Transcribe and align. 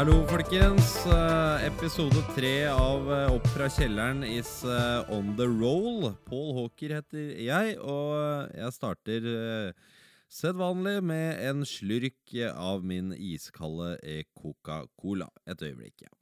Hallo, 0.00 0.22
folkens. 0.30 0.94
Eh, 1.12 1.66
Episode 1.66 2.22
tre 2.32 2.70
av 2.72 3.04
eh, 3.12 3.32
Opp 3.34 3.44
fra 3.52 3.66
kjelleren 3.68 4.22
is 4.24 4.48
eh, 4.64 5.10
on 5.12 5.34
the 5.36 5.44
roll. 5.44 6.14
Paul 6.24 6.54
Hawker 6.56 6.94
heter 6.96 7.34
jeg, 7.44 7.74
og 7.84 8.48
jeg 8.56 8.72
starter 8.72 9.26
sedvanlig 10.32 11.02
med 11.04 11.42
en 11.50 11.66
slurk 11.68 12.32
av 12.48 12.80
min 12.80 13.12
iskalde 13.12 13.90
Coca-Cola. 14.40 15.28
Et 15.44 15.66
øyeblikk, 15.68 16.06
ja. 16.06 16.14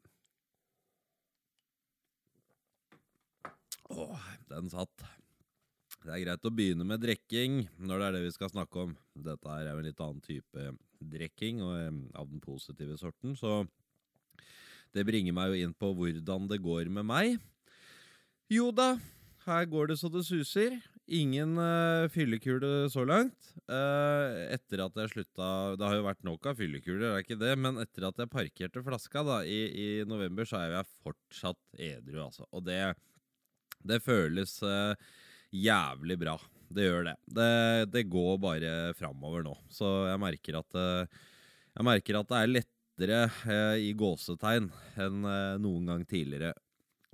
Åh, 3.95 4.29
den 4.51 4.75
satt. 4.75 5.07
Det 6.03 6.17
er 6.17 6.27
greit 6.27 6.51
å 6.51 6.57
begynne 6.59 6.83
med 6.83 7.07
drikking 7.07 7.69
når 7.79 7.95
det 7.95 8.11
er 8.11 8.19
det 8.19 8.27
vi 8.27 8.37
skal 8.41 8.51
snakke 8.57 8.89
om. 8.89 8.99
Dette 9.15 9.55
er 9.55 9.71
jo 9.71 9.79
en 9.79 9.91
litt 9.93 10.07
annen 10.09 10.27
type 10.27 10.67
drikking, 11.01 11.63
og 11.65 11.75
av 12.19 12.29
den 12.31 12.43
positive 12.43 12.99
sorten, 13.01 13.37
så 13.39 13.63
det 14.97 15.05
bringer 15.07 15.35
meg 15.37 15.53
jo 15.53 15.67
inn 15.67 15.77
på 15.77 15.93
hvordan 15.95 16.49
det 16.51 16.63
går 16.65 16.91
med 16.93 17.07
meg. 17.09 17.39
Jo 18.49 18.71
da, 18.73 18.95
her 19.45 19.67
går 19.69 19.91
det 19.91 19.99
så 20.01 20.09
det 20.13 20.25
suser. 20.27 20.79
Ingen 21.09 21.57
uh, 21.57 22.09
fyllekule 22.13 22.89
så 22.93 23.05
langt. 23.09 23.53
Uh, 23.65 24.49
etter 24.53 24.83
at 24.85 24.97
jeg 25.01 25.13
slutta 25.13 25.49
Det 25.77 25.87
har 25.87 25.97
jo 25.97 26.05
vært 26.05 26.27
nok 26.27 26.49
av 26.51 26.59
fyllekuler, 26.61 27.05
det 27.05 27.13
er 27.13 27.25
ikke 27.25 27.41
det, 27.41 27.55
men 27.61 27.81
etter 27.81 28.09
at 28.09 28.21
jeg 28.21 28.33
parkerte 28.33 28.85
flaska 28.85 29.25
da, 29.25 29.39
i, 29.45 29.61
i 29.73 29.89
november, 30.09 30.49
så 30.49 30.61
er 30.61 30.77
jeg 30.77 30.93
fortsatt 31.05 31.81
edru, 31.81 32.21
altså. 32.27 32.45
Og 32.53 32.65
det, 32.69 32.83
det 33.89 34.03
føles 34.05 34.59
uh, 34.65 34.93
jævlig 35.53 36.19
bra. 36.21 36.37
Det 36.69 36.85
gjør 36.85 37.07
det. 37.09 37.17
Det, 37.25 37.51
det 37.95 38.09
går 38.13 38.39
bare 38.43 38.73
framover 38.99 39.45
nå. 39.47 39.55
Så 39.73 39.89
jeg 40.11 40.21
merker 40.21 40.61
at 40.61 40.79
eh, 40.79 41.19
Jeg 41.79 41.89
merker 41.89 42.19
at 42.19 42.31
det 42.31 42.39
er 42.39 42.55
lettere 42.55 43.21
eh, 43.49 43.77
i 43.89 43.93
gåsetegn 43.97 44.69
enn 45.01 45.29
eh, 45.33 45.61
noen 45.63 45.89
gang 45.93 46.05
tidligere. 46.09 46.53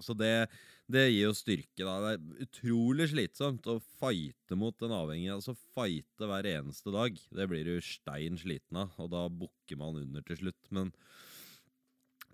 Så 0.02 0.16
det, 0.18 0.48
det 0.90 1.04
gir 1.06 1.28
jo 1.28 1.36
styrke, 1.38 1.86
da. 1.86 1.94
Det 2.02 2.14
er 2.16 2.48
utrolig 2.48 3.08
slitsomt 3.12 3.68
å 3.70 3.78
fighte 4.00 4.58
mot 4.58 4.82
en 4.82 4.96
avhengige. 4.98 5.38
Altså 5.38 5.54
fighte 5.76 6.30
hver 6.30 6.50
eneste 6.56 6.94
dag. 6.94 7.14
Det 7.14 7.48
blir 7.50 7.70
du 7.70 7.78
stein 7.84 8.40
sliten 8.40 8.82
av, 8.82 8.98
og 8.98 9.12
da 9.14 9.28
bukker 9.30 9.78
man 9.78 10.02
under 10.02 10.26
til 10.26 10.42
slutt. 10.42 10.72
Men 10.74 10.90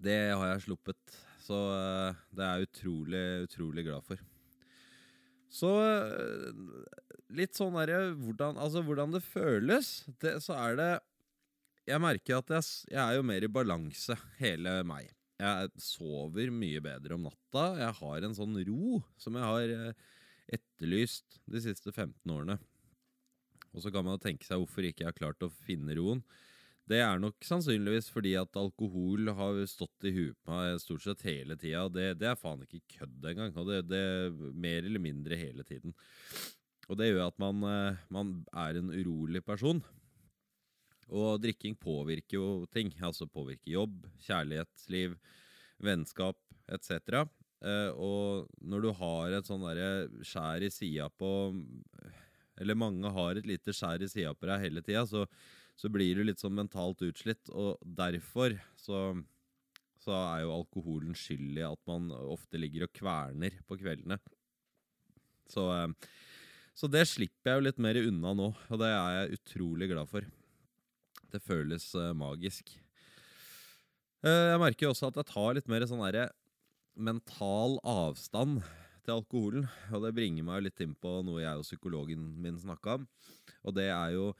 det 0.00 0.20
har 0.32 0.54
jeg 0.54 0.70
sluppet. 0.70 1.20
Så 1.44 1.58
det 2.32 2.46
er 2.46 2.62
jeg 2.62 2.70
utrolig, 2.70 3.24
utrolig 3.44 3.90
glad 3.90 4.08
for. 4.08 4.29
Så 5.50 5.70
eh, 5.82 6.50
litt 7.34 7.58
sånn 7.58 7.74
derre 7.78 8.12
hvordan, 8.14 8.58
altså, 8.62 8.84
hvordan 8.86 9.16
det 9.16 9.22
føles, 9.26 10.04
det, 10.22 10.36
så 10.44 10.54
er 10.58 10.76
det 10.78 10.90
Jeg 11.90 12.02
merker 12.02 12.38
at 12.38 12.52
jeg, 12.54 12.66
jeg 12.92 13.00
er 13.02 13.16
jo 13.18 13.26
mer 13.26 13.42
i 13.42 13.50
balanse, 13.50 14.14
hele 14.38 14.76
meg. 14.86 15.10
Jeg 15.40 15.70
sover 15.80 16.52
mye 16.52 16.82
bedre 16.84 17.16
om 17.16 17.24
natta. 17.26 17.64
Jeg 17.80 17.96
har 17.98 18.26
en 18.26 18.36
sånn 18.36 18.58
ro 18.68 19.00
som 19.18 19.38
jeg 19.38 19.48
har 19.48 19.74
eh, 19.74 20.04
etterlyst 20.54 21.40
de 21.50 21.62
siste 21.64 21.90
15 21.90 22.34
årene. 22.34 22.58
Og 23.70 23.82
så 23.82 23.92
kan 23.94 24.06
man 24.06 24.20
tenke 24.22 24.46
seg 24.46 24.60
hvorfor 24.60 24.86
ikke 24.86 25.04
jeg 25.04 25.12
har 25.12 25.18
klart 25.18 25.46
å 25.46 25.52
finne 25.64 25.96
roen. 25.98 26.22
Det 26.90 26.98
er 26.98 27.20
nok 27.22 27.44
sannsynligvis 27.46 28.08
fordi 28.10 28.32
at 28.40 28.56
alkohol 28.58 29.30
har 29.38 29.58
stått 29.70 30.08
i 30.08 30.14
huet 30.14 30.38
på 30.42 30.56
meg 30.56 30.80
stort 30.82 31.04
sett 31.04 31.22
hele 31.22 31.54
tida. 31.60 31.84
Det, 31.92 32.06
det 32.18 32.26
er 32.32 32.38
faen 32.38 32.64
ikke 32.64 32.82
kødd 32.96 33.28
engang. 33.30 33.52
Og 33.62 33.68
det, 33.68 33.84
det 33.92 34.50
mer 34.58 34.88
eller 34.88 35.02
mindre 35.02 35.38
hele 35.38 35.62
tiden. 35.66 35.94
Og 36.90 36.98
det 36.98 37.12
gjør 37.12 37.28
at 37.28 37.38
man, 37.38 37.62
eh, 37.68 38.00
man 38.10 38.32
er 38.50 38.80
en 38.80 38.90
urolig 38.90 39.44
person. 39.46 39.78
Og 41.10 41.38
drikking 41.42 41.78
påvirker 41.78 42.38
jo 42.40 42.48
ting. 42.74 42.90
Altså 43.06 43.28
påvirker 43.30 43.76
jobb, 43.76 44.02
kjærlighetsliv, 44.26 45.14
vennskap 45.86 46.40
etc. 46.74 47.22
Eh, 47.62 47.90
og 47.94 48.50
når 48.58 48.82
du 48.82 48.90
har 48.98 49.38
et 49.38 49.46
sånn 49.46 49.62
derre 49.68 50.26
skjær 50.26 50.66
i 50.66 50.74
sida 50.74 51.06
på 51.12 51.30
Eller 52.60 52.76
mange 52.76 53.08
har 53.14 53.38
et 53.38 53.46
lite 53.46 53.72
skjær 53.72 54.02
i 54.02 54.10
sida 54.10 54.34
på 54.34 54.50
deg 54.50 54.66
hele 54.66 54.82
tida, 54.84 55.06
så, 55.08 55.22
så 55.80 55.88
blir 55.92 56.18
du 56.18 56.26
litt 56.26 56.42
sånn 56.42 56.58
mentalt 56.58 57.00
utslitt. 57.06 57.48
Og 57.56 57.80
derfor 57.80 58.58
så, 58.76 59.14
så 60.02 60.16
er 60.18 60.42
jo 60.44 60.56
alkoholen 60.58 61.16
skyld 61.16 61.56
i 61.56 61.64
at 61.64 61.80
man 61.88 62.10
ofte 62.12 62.60
ligger 62.60 62.84
og 62.86 62.92
kverner 62.96 63.56
på 63.64 63.78
kveldene. 63.80 64.20
Så, 65.50 65.64
eh, 65.72 66.10
så 66.76 66.90
det 66.90 67.06
slipper 67.08 67.54
jeg 67.54 67.60
jo 67.60 67.66
litt 67.70 67.80
mer 67.82 67.98
unna 68.02 68.34
nå, 68.36 68.52
og 68.52 68.82
det 68.82 68.92
er 68.92 69.16
jeg 69.16 69.40
utrolig 69.40 69.90
glad 69.90 70.12
for. 70.12 70.28
Det 71.32 71.40
føles 71.42 71.88
eh, 71.96 72.12
magisk. 72.18 72.76
Eh, 74.20 74.46
jeg 74.52 74.60
merker 74.60 74.86
jo 74.86 74.92
også 74.92 75.08
at 75.08 75.22
jeg 75.22 75.32
tar 75.32 75.56
litt 75.56 75.72
mer 75.72 75.88
sånn 75.88 76.04
derre 76.04 76.28
mental 77.00 77.78
avstand 77.88 78.60
til 79.06 79.16
alkoholen. 79.16 79.68
Og 79.94 80.04
det 80.04 80.14
bringer 80.16 80.44
meg 80.44 80.60
jo 80.60 80.68
litt 80.68 80.84
inn 80.84 80.96
på 81.00 81.20
noe 81.24 81.40
jeg 81.40 81.56
og 81.56 81.64
psykologen 81.64 82.32
min 82.44 82.60
snakka 82.60 83.00
om. 83.00 83.06
Og 83.64 83.76
det 83.76 83.88
er 83.88 84.16
jo 84.18 84.32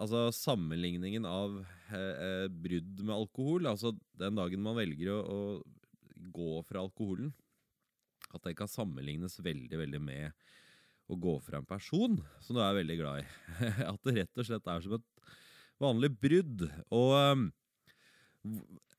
altså 0.00 0.26
sammenligningen 0.34 1.26
av 1.28 1.60
eh, 1.92 2.24
eh, 2.26 2.48
brudd 2.50 3.02
med 3.04 3.14
alkohol. 3.16 3.68
Altså 3.70 3.94
den 4.18 4.38
dagen 4.38 4.64
man 4.64 4.78
velger 4.78 5.12
å, 5.14 5.20
å 5.22 6.22
gå 6.34 6.58
fra 6.68 6.82
alkoholen. 6.82 7.32
At 8.32 8.44
det 8.46 8.56
kan 8.58 8.70
sammenlignes 8.70 9.38
veldig, 9.44 9.78
veldig 9.84 10.02
med 10.02 10.32
å 11.12 11.18
gå 11.20 11.36
fra 11.44 11.60
en 11.60 11.68
person 11.68 12.16
som 12.40 12.56
du 12.56 12.62
er 12.64 12.78
veldig 12.78 12.98
glad 13.00 13.22
i. 13.22 13.26
At 13.92 14.00
det 14.06 14.16
rett 14.20 14.40
og 14.40 14.48
slett 14.48 14.70
er 14.70 14.84
som 14.84 14.96
et 14.96 15.08
vanlig 15.82 16.12
brudd. 16.22 16.68
Og 16.94 17.12
um, 17.18 17.50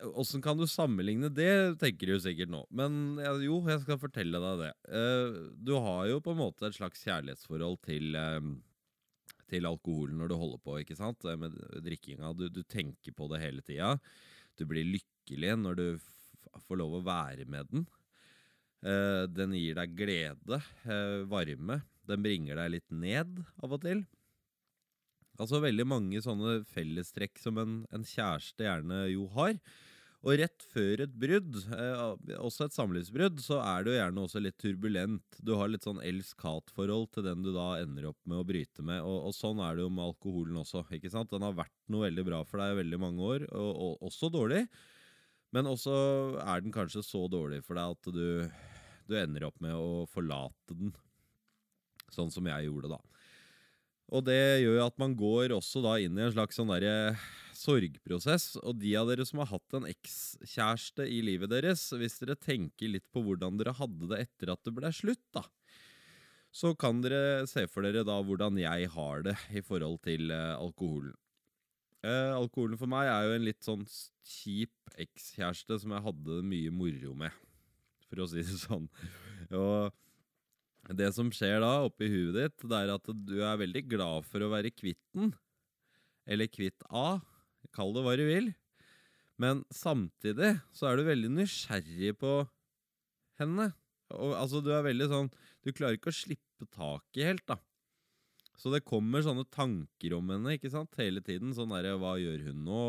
Åssen 0.03 0.41
kan 0.43 0.57
du 0.59 0.65
sammenligne 0.67 1.29
det, 1.31 1.79
tenker 1.79 2.11
du 2.11 2.19
sikkert 2.19 2.51
nå. 2.51 2.63
Men 2.75 3.19
jo, 3.43 3.61
jeg 3.69 3.83
skal 3.83 3.99
fortelle 4.01 4.39
deg 4.41 4.61
det. 4.63 4.71
Eh, 4.99 5.35
du 5.63 5.73
har 5.79 6.07
jo 6.09 6.21
på 6.23 6.33
en 6.33 6.41
måte 6.41 6.67
et 6.67 6.75
slags 6.75 7.03
kjærlighetsforhold 7.05 7.77
til, 7.87 8.15
eh, 8.19 8.39
til 9.51 9.67
alkoholen 9.69 10.19
når 10.21 10.31
du 10.31 10.37
holder 10.39 10.61
på, 10.63 10.77
ikke 10.81 10.97
sant? 10.99 11.25
Med 11.39 11.55
drikkinga. 11.85 12.33
Du, 12.37 12.47
du 12.51 12.61
tenker 12.63 13.15
på 13.15 13.29
det 13.31 13.41
hele 13.43 13.63
tida. 13.65 13.95
Du 14.59 14.65
blir 14.69 14.87
lykkelig 14.87 15.57
når 15.59 15.79
du 15.79 15.85
får 16.67 16.79
lov 16.81 16.99
å 16.99 17.05
være 17.05 17.47
med 17.49 17.69
den. 17.71 17.85
Uh, 18.83 19.23
den 19.31 19.55
gir 19.55 19.77
deg 19.79 19.95
glede, 19.95 20.59
uh, 20.87 21.23
varme. 21.31 21.81
Den 22.09 22.23
bringer 22.25 22.59
deg 22.59 22.75
litt 22.75 22.91
ned 22.91 23.39
av 23.63 23.77
og 23.77 23.83
til. 23.85 24.03
Altså 25.41 25.63
veldig 25.63 25.85
mange 25.89 26.19
sånne 26.21 26.59
fellestrekk 26.69 27.39
som 27.41 27.57
en, 27.61 27.77
en 27.95 28.05
kjæreste 28.05 28.67
gjerne 28.67 29.05
jo 29.13 29.25
har. 29.33 29.55
Og 30.23 30.37
rett 30.39 30.63
før 30.71 31.01
et 31.03 31.15
brudd, 31.19 31.57
eh, 31.75 32.35
også 32.39 32.69
et 32.69 32.75
samlivsbrudd, 32.77 33.41
så 33.43 33.57
er 33.59 33.83
det 33.83 33.91
jo 33.91 33.97
gjerne 33.97 34.23
også 34.23 34.39
litt 34.39 34.55
turbulent. 34.61 35.39
Du 35.43 35.51
har 35.59 35.67
litt 35.67 35.83
sånn 35.83 35.99
elsk-hat-forhold 35.99 37.09
til 37.11 37.25
den 37.27 37.43
du 37.43 37.51
da 37.51 37.73
ender 37.81 38.07
opp 38.13 38.19
med 38.23 38.39
å 38.39 38.45
bryte 38.47 38.85
med. 38.87 39.01
Og, 39.03 39.17
og 39.27 39.35
sånn 39.35 39.59
er 39.59 39.75
det 39.75 39.83
jo 39.83 39.91
med 39.91 40.05
alkoholen 40.05 40.61
også. 40.61 40.85
ikke 40.95 41.11
sant? 41.11 41.33
Den 41.33 41.43
har 41.43 41.57
vært 41.57 41.75
noe 41.91 42.07
veldig 42.07 42.27
bra 42.29 42.39
for 42.47 42.63
deg 42.63 42.71
i 42.71 42.79
veldig 42.79 43.01
mange 43.03 43.27
år, 43.33 43.47
og, 43.51 43.71
og 43.73 44.07
også 44.07 44.31
dårlig. 44.31 44.63
Men 45.53 45.67
også 45.69 45.93
er 46.39 46.63
den 46.63 46.73
kanskje 46.73 47.03
så 47.03 47.27
dårlig 47.27 47.59
for 47.67 47.75
deg 47.75 47.97
at 47.97 48.15
du, 48.15 48.27
du 49.11 49.19
ender 49.19 49.49
opp 49.49 49.59
med 49.61 49.75
å 49.75 50.05
forlate 50.07 50.79
den. 50.79 50.95
Sånn 52.15 52.31
som 52.31 52.47
jeg 52.47 52.71
gjorde, 52.71 52.95
da. 52.95 53.01
Og 54.13 54.23
det 54.23 54.63
gjør 54.63 54.79
jo 54.79 54.87
at 54.87 54.99
man 55.01 55.19
går 55.19 55.51
også 55.55 55.83
da 55.83 55.97
inn 55.99 56.15
i 56.15 56.23
en 56.23 56.31
slags 56.31 56.55
sånn 56.55 56.71
derre 56.71 57.15
sorgprosess. 57.57 58.53
Og 58.61 58.77
de 58.81 58.93
av 58.99 59.09
dere 59.09 59.25
som 59.27 59.41
har 59.43 59.51
hatt 59.53 59.77
en 59.77 59.87
ekskjæreste 59.89 61.07
i 61.09 61.21
livet 61.25 61.51
deres, 61.53 61.85
hvis 61.97 62.19
dere 62.21 62.37
tenker 62.39 62.91
litt 62.91 63.07
på 63.13 63.23
hvordan 63.25 63.59
dere 63.59 63.75
hadde 63.77 64.09
det 64.11 64.23
etter 64.27 64.53
at 64.53 64.63
det 64.65 64.75
ble 64.77 64.91
slutt, 64.95 65.23
da, 65.35 65.45
så 66.53 66.75
kan 66.77 67.01
dere 67.01 67.47
se 67.49 67.65
for 67.71 67.85
dere 67.85 68.05
da 68.05 68.19
hvordan 68.21 68.59
jeg 68.61 68.91
har 68.93 69.25
det 69.25 69.37
i 69.57 69.63
forhold 69.65 70.03
til 70.05 70.29
eh, 70.33 70.53
alkoholen. 70.53 71.15
Eh, 72.03 72.33
alkoholen 72.35 72.77
for 72.77 72.91
meg 72.91 73.07
er 73.07 73.25
jo 73.25 73.35
en 73.37 73.47
litt 73.47 73.63
sånn 73.63 73.83
kjip 74.27 74.95
ekskjæreste 74.99 75.79
som 75.81 75.95
jeg 75.95 76.05
hadde 76.05 76.39
mye 76.45 76.73
moro 76.75 77.13
med, 77.23 77.43
for 78.09 78.23
å 78.23 78.29
si 78.29 78.43
det 78.43 78.59
sånn. 78.59 78.89
Og 79.55 79.93
det 80.91 81.13
som 81.15 81.31
skjer 81.31 81.61
da 81.63 81.77
oppi 81.87 82.09
huet 82.11 82.35
ditt, 82.35 82.65
det 82.67 82.81
er 82.83 82.91
at 82.91 83.07
du 83.07 83.37
er 83.39 83.61
veldig 83.61 83.85
glad 83.87 84.27
for 84.27 84.43
å 84.43 84.51
være 84.51 84.73
kvitt 84.75 84.99
den. 85.15 85.31
Eller 86.27 86.51
kvitt 86.51 86.83
A. 86.91 87.21
Kall 87.75 87.93
det 87.95 88.03
hva 88.05 88.15
du 88.19 88.25
vil. 88.27 88.51
Men 89.41 89.63
samtidig 89.73 90.55
så 90.75 90.89
er 90.89 90.99
du 90.99 91.07
veldig 91.07 91.31
nysgjerrig 91.33 92.13
på 92.21 92.33
henne. 93.41 93.71
Og, 94.13 94.35
altså, 94.37 94.61
du 94.61 94.69
er 94.75 94.85
veldig 94.85 95.07
sånn 95.09 95.29
Du 95.63 95.71
klarer 95.73 95.97
ikke 95.97 96.11
å 96.11 96.15
slippe 96.15 96.67
taket 96.69 97.25
helt, 97.25 97.45
da. 97.49 97.57
Så 98.59 98.69
det 98.69 98.83
kommer 98.85 99.23
sånne 99.25 99.47
tanker 99.49 100.13
om 100.13 100.29
henne 100.29 100.53
ikke 100.57 100.69
sant, 100.71 100.93
hele 100.99 101.23
tiden. 101.25 101.55
Sånn 101.57 101.73
derre 101.73 101.95
Hva 101.99 102.13
gjør 102.21 102.49
hun 102.49 102.65
nå? 102.67 102.83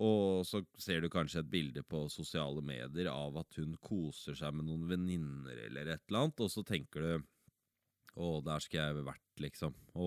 Og 0.00 0.46
så 0.46 0.62
ser 0.78 1.02
du 1.02 1.10
kanskje 1.10 1.42
et 1.42 1.50
bilde 1.50 1.82
på 1.82 2.04
sosiale 2.12 2.62
medier 2.62 3.10
av 3.10 3.40
at 3.42 3.58
hun 3.58 3.74
koser 3.82 4.38
seg 4.38 4.54
med 4.54 4.68
noen 4.68 4.86
venninner 4.88 5.64
eller 5.66 5.90
et 5.96 6.04
eller 6.06 6.24
annet, 6.26 6.42
og 6.46 6.52
så 6.52 6.62
tenker 6.66 7.04
du 7.04 7.28
Å, 8.20 8.40
der 8.42 8.62
skulle 8.62 8.86
jeg 8.88 9.02
vært, 9.06 9.26
liksom. 9.38 9.74
Å, 9.94 10.06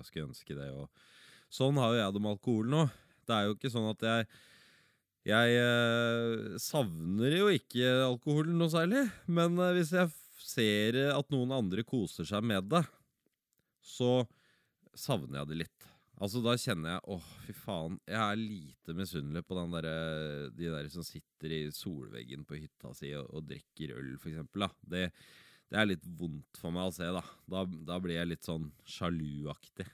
jeg 0.00 0.06
skulle 0.08 0.28
ønske 0.30 0.54
det. 0.56 0.68
Og 0.72 1.52
sånn 1.52 1.76
har 1.80 1.92
jo 1.92 1.98
jeg 2.00 2.14
det 2.14 2.22
med 2.24 2.32
alkohol 2.32 2.70
nå. 2.72 2.80
Det 3.26 3.36
er 3.36 3.46
jo 3.46 3.56
ikke 3.56 3.70
sånn 3.72 3.90
at 3.92 4.08
jeg 4.08 4.26
Jeg 5.22 5.54
eh, 5.54 6.56
savner 6.58 7.36
jo 7.36 7.46
ikke 7.54 7.90
alkoholen 8.08 8.56
noe 8.58 8.72
særlig, 8.72 9.04
men 9.30 9.54
eh, 9.62 9.76
hvis 9.76 9.92
jeg 9.94 10.10
ser 10.42 10.98
eh, 10.98 11.12
at 11.14 11.30
noen 11.30 11.54
andre 11.54 11.84
koser 11.86 12.26
seg 12.26 12.42
med 12.42 12.66
det, 12.72 12.82
så 13.78 14.24
savner 14.98 15.38
jeg 15.40 15.50
det 15.52 15.60
litt. 15.60 15.86
Altså 16.22 16.42
Da 16.42 16.56
kjenner 16.58 16.96
jeg 16.96 17.14
åh, 17.14 17.30
fy 17.46 17.54
faen, 17.54 18.00
jeg 18.10 18.18
er 18.18 18.42
lite 18.42 18.96
misunnelig 18.98 19.44
på 19.46 19.56
der, 19.76 19.88
de 20.54 20.74
der 20.74 20.90
som 20.90 21.06
sitter 21.06 21.54
i 21.54 21.62
solveggen 21.74 22.42
på 22.46 22.58
hytta 22.58 22.92
si 22.94 23.14
og, 23.18 23.30
og 23.30 23.46
drikker 23.46 23.94
øl, 23.98 24.12
for 24.18 24.30
eksempel. 24.30 24.68
Det, 24.82 25.06
det 25.70 25.80
er 25.80 25.88
litt 25.88 26.06
vondt 26.18 26.58
for 26.60 26.74
meg 26.74 26.90
å 26.90 26.94
se, 26.94 27.08
da. 27.14 27.22
Da, 27.50 27.64
da 27.88 28.02
blir 28.02 28.18
jeg 28.18 28.34
litt 28.34 28.46
sånn 28.46 28.68
sjaluaktig. 28.82 29.86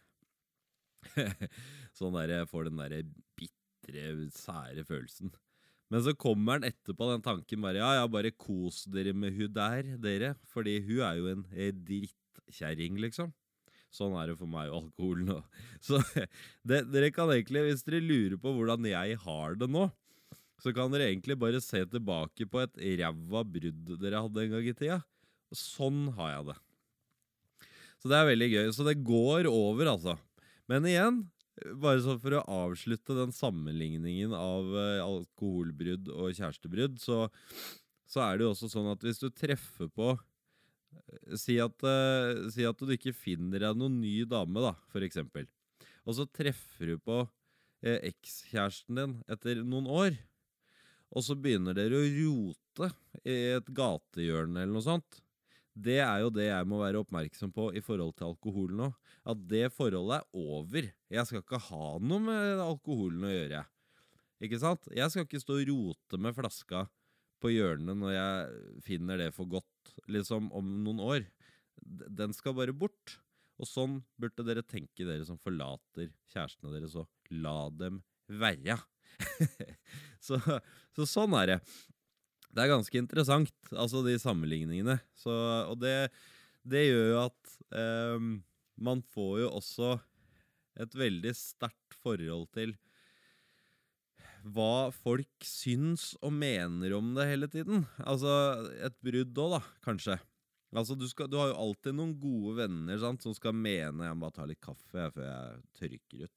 sånn 1.99 2.17
der 2.17 2.35
jeg 2.37 2.51
får 2.51 2.69
den 2.69 2.81
derre 2.81 3.03
bitre, 3.39 4.09
sære 4.37 4.85
følelsen. 4.89 5.33
Men 5.89 6.05
så 6.05 6.13
kommer 6.21 6.61
den 6.61 6.75
etterpå, 6.75 7.09
den 7.09 7.25
tanken 7.25 7.63
bare 7.65 7.81
Ja, 7.81 7.95
ja, 7.97 8.09
bare 8.11 8.33
kos 8.35 8.83
dere 8.93 9.15
med 9.17 9.37
hun 9.39 9.53
der, 9.57 9.95
dere. 10.03 10.35
Fordi 10.53 10.77
hun 10.85 11.05
er 11.07 11.21
jo 11.21 11.31
en 11.33 11.45
eh, 11.55 11.73
drittkjerring, 11.73 12.99
liksom. 13.07 13.33
Sånn 13.89 14.13
er 14.21 14.29
det 14.29 14.37
for 14.37 14.51
meg 14.53 14.69
og 14.69 14.83
alkoholen 14.83 15.33
òg. 15.39 15.63
Så 15.87 16.03
det, 16.69 16.85
dere 16.93 17.09
kan 17.15 17.33
egentlig, 17.33 17.65
hvis 17.71 17.87
dere 17.87 18.05
lurer 18.05 18.37
på 18.41 18.53
hvordan 18.53 18.85
jeg 18.91 19.17
har 19.25 19.57
det 19.57 19.71
nå, 19.73 19.89
så 20.59 20.75
kan 20.75 20.91
dere 20.93 21.07
egentlig 21.09 21.39
bare 21.39 21.63
se 21.63 21.85
tilbake 21.87 22.49
på 22.51 22.61
et 22.65 22.81
ræva 23.01 23.45
brudd 23.47 23.93
dere 24.03 24.25
hadde 24.25 24.45
en 24.45 24.57
gang 24.57 24.67
i 24.67 24.75
tida. 24.77 24.99
Sånn 25.55 26.09
har 26.19 26.35
jeg 26.35 26.49
det. 26.51 26.57
Så 28.03 28.11
det 28.11 28.19
er 28.19 28.29
veldig 28.29 28.49
gøy. 28.53 28.67
Så 28.75 28.85
det 28.87 28.99
går 29.07 29.49
over, 29.51 29.95
altså. 29.95 30.19
Men 30.69 30.87
igjen, 30.89 31.23
bare 31.81 32.01
så 32.05 32.17
for 32.21 32.37
å 32.37 32.45
avslutte 32.69 33.17
den 33.17 33.33
sammenligningen 33.35 34.35
av 34.37 34.73
eh, 34.77 35.03
alkoholbrudd 35.03 36.11
og 36.13 36.35
kjærestebrudd, 36.37 36.99
så, 37.03 37.27
så 38.09 38.25
er 38.27 38.37
det 38.37 38.47
jo 38.47 38.53
også 38.53 38.71
sånn 38.73 38.91
at 38.93 39.05
hvis 39.07 39.23
du 39.23 39.31
treffer 39.33 39.91
på 39.93 40.13
eh, 40.15 41.37
Si 41.41 41.59
at, 41.61 41.85
uh, 41.85 42.49
si 42.53 42.65
at 42.69 42.81
du 42.81 42.93
ikke 42.95 43.17
finner 43.17 43.65
deg 43.65 43.81
noen 43.81 43.99
ny 44.03 44.23
dame, 44.29 44.61
da, 44.65 44.75
for 44.93 45.05
eksempel. 45.05 45.49
Og 46.09 46.17
så 46.17 46.25
treffer 46.33 46.95
du 46.95 47.01
på 47.05 47.21
eh, 47.85 48.01
ekskjæresten 48.11 48.97
din 48.97 49.17
etter 49.29 49.61
noen 49.65 49.89
år. 49.89 50.17
Og 51.17 51.25
så 51.25 51.37
begynner 51.37 51.77
dere 51.77 52.01
å 52.01 52.09
rote 52.13 52.91
i 53.25 53.37
et 53.57 53.69
gatehjørne 53.77 54.65
eller 54.65 54.77
noe 54.77 54.85
sånt. 54.85 55.21
Det 55.79 56.01
er 56.03 56.25
jo 56.25 56.31
det 56.35 56.49
jeg 56.49 56.67
må 56.67 56.81
være 56.83 57.03
oppmerksom 57.05 57.53
på 57.55 57.69
i 57.79 57.83
forhold 57.85 58.17
til 58.19 58.33
alkohol 58.33 58.73
nå. 58.75 58.89
At 59.29 59.43
det 59.51 59.69
forholdet 59.75 60.23
er 60.25 60.41
over. 60.41 60.89
Jeg 61.13 61.29
skal 61.29 61.43
ikke 61.45 61.61
ha 61.69 61.91
noe 62.03 62.25
med 62.25 62.63
alkoholen 62.65 63.27
å 63.29 63.33
gjøre. 63.33 63.63
Ikke 64.43 64.61
sant? 64.63 64.89
Jeg 64.95 65.11
skal 65.13 65.27
ikke 65.27 65.43
stå 65.43 65.59
og 65.61 65.71
rote 65.71 66.21
med 66.23 66.37
flaska 66.37 66.87
på 67.43 67.53
hjørnet 67.55 67.99
når 67.99 68.15
jeg 68.15 68.83
finner 68.87 69.21
det 69.21 69.31
for 69.37 69.51
godt, 69.51 69.95
liksom 70.11 70.51
om 70.57 70.71
noen 70.85 71.03
år. 71.05 71.27
Den 71.79 72.35
skal 72.35 72.57
bare 72.59 72.75
bort. 72.75 73.19
Og 73.59 73.67
sånn 73.67 73.99
burde 74.19 74.45
dere 74.47 74.63
tenke, 74.63 75.03
dere 75.03 75.25
som 75.27 75.39
forlater 75.43 76.13
kjærestene 76.31 76.71
deres, 76.77 76.95
og 76.95 77.09
la 77.35 77.67
dem 77.75 78.03
være. 78.31 78.77
så, 80.27 80.39
så 80.95 81.07
sånn 81.11 81.35
er 81.41 81.51
det. 81.51 81.59
Det 82.55 82.65
er 82.65 82.73
ganske 82.73 83.01
interessant, 83.01 83.55
altså 83.71 84.03
de 84.07 84.17
sammenligningene. 84.21 84.99
Så, 85.19 85.33
og 85.69 85.79
det, 85.83 86.11
det 86.67 86.87
gjør 86.89 87.09
jo 87.13 87.19
at 87.27 87.57
ehm, 87.77 88.31
man 88.81 89.03
får 89.15 89.35
jo 89.45 89.51
også 89.61 89.97
et 90.79 90.95
veldig 90.95 91.35
sterkt 91.37 91.97
forhold 91.99 92.47
til 92.55 92.77
hva 94.49 94.89
folk 94.95 95.45
syns 95.45 96.13
og 96.23 96.33
mener 96.33 96.95
om 96.97 97.11
det 97.17 97.27
hele 97.29 97.49
tiden. 97.53 97.85
Altså 97.99 98.31
et 98.87 98.97
brudd 99.05 99.41
òg, 99.45 99.59
da, 99.59 99.63
kanskje. 99.85 100.19
Altså, 100.77 100.95
du, 100.99 101.07
skal, 101.09 101.31
du 101.33 101.39
har 101.41 101.51
jo 101.51 101.61
alltid 101.63 101.97
noen 101.97 102.15
gode 102.21 102.59
venner 102.59 103.01
sant, 103.01 103.23
som 103.25 103.33
skal 103.33 103.55
mene 103.57 104.05
Jeg 104.05 104.17
må 104.17 104.27
bare 104.27 104.37
ta 104.37 104.45
litt 104.49 104.61
kaffe 104.61 105.07
før 105.15 105.25
jeg 105.25 105.61
tørker 105.81 106.25
ut. 106.27 106.35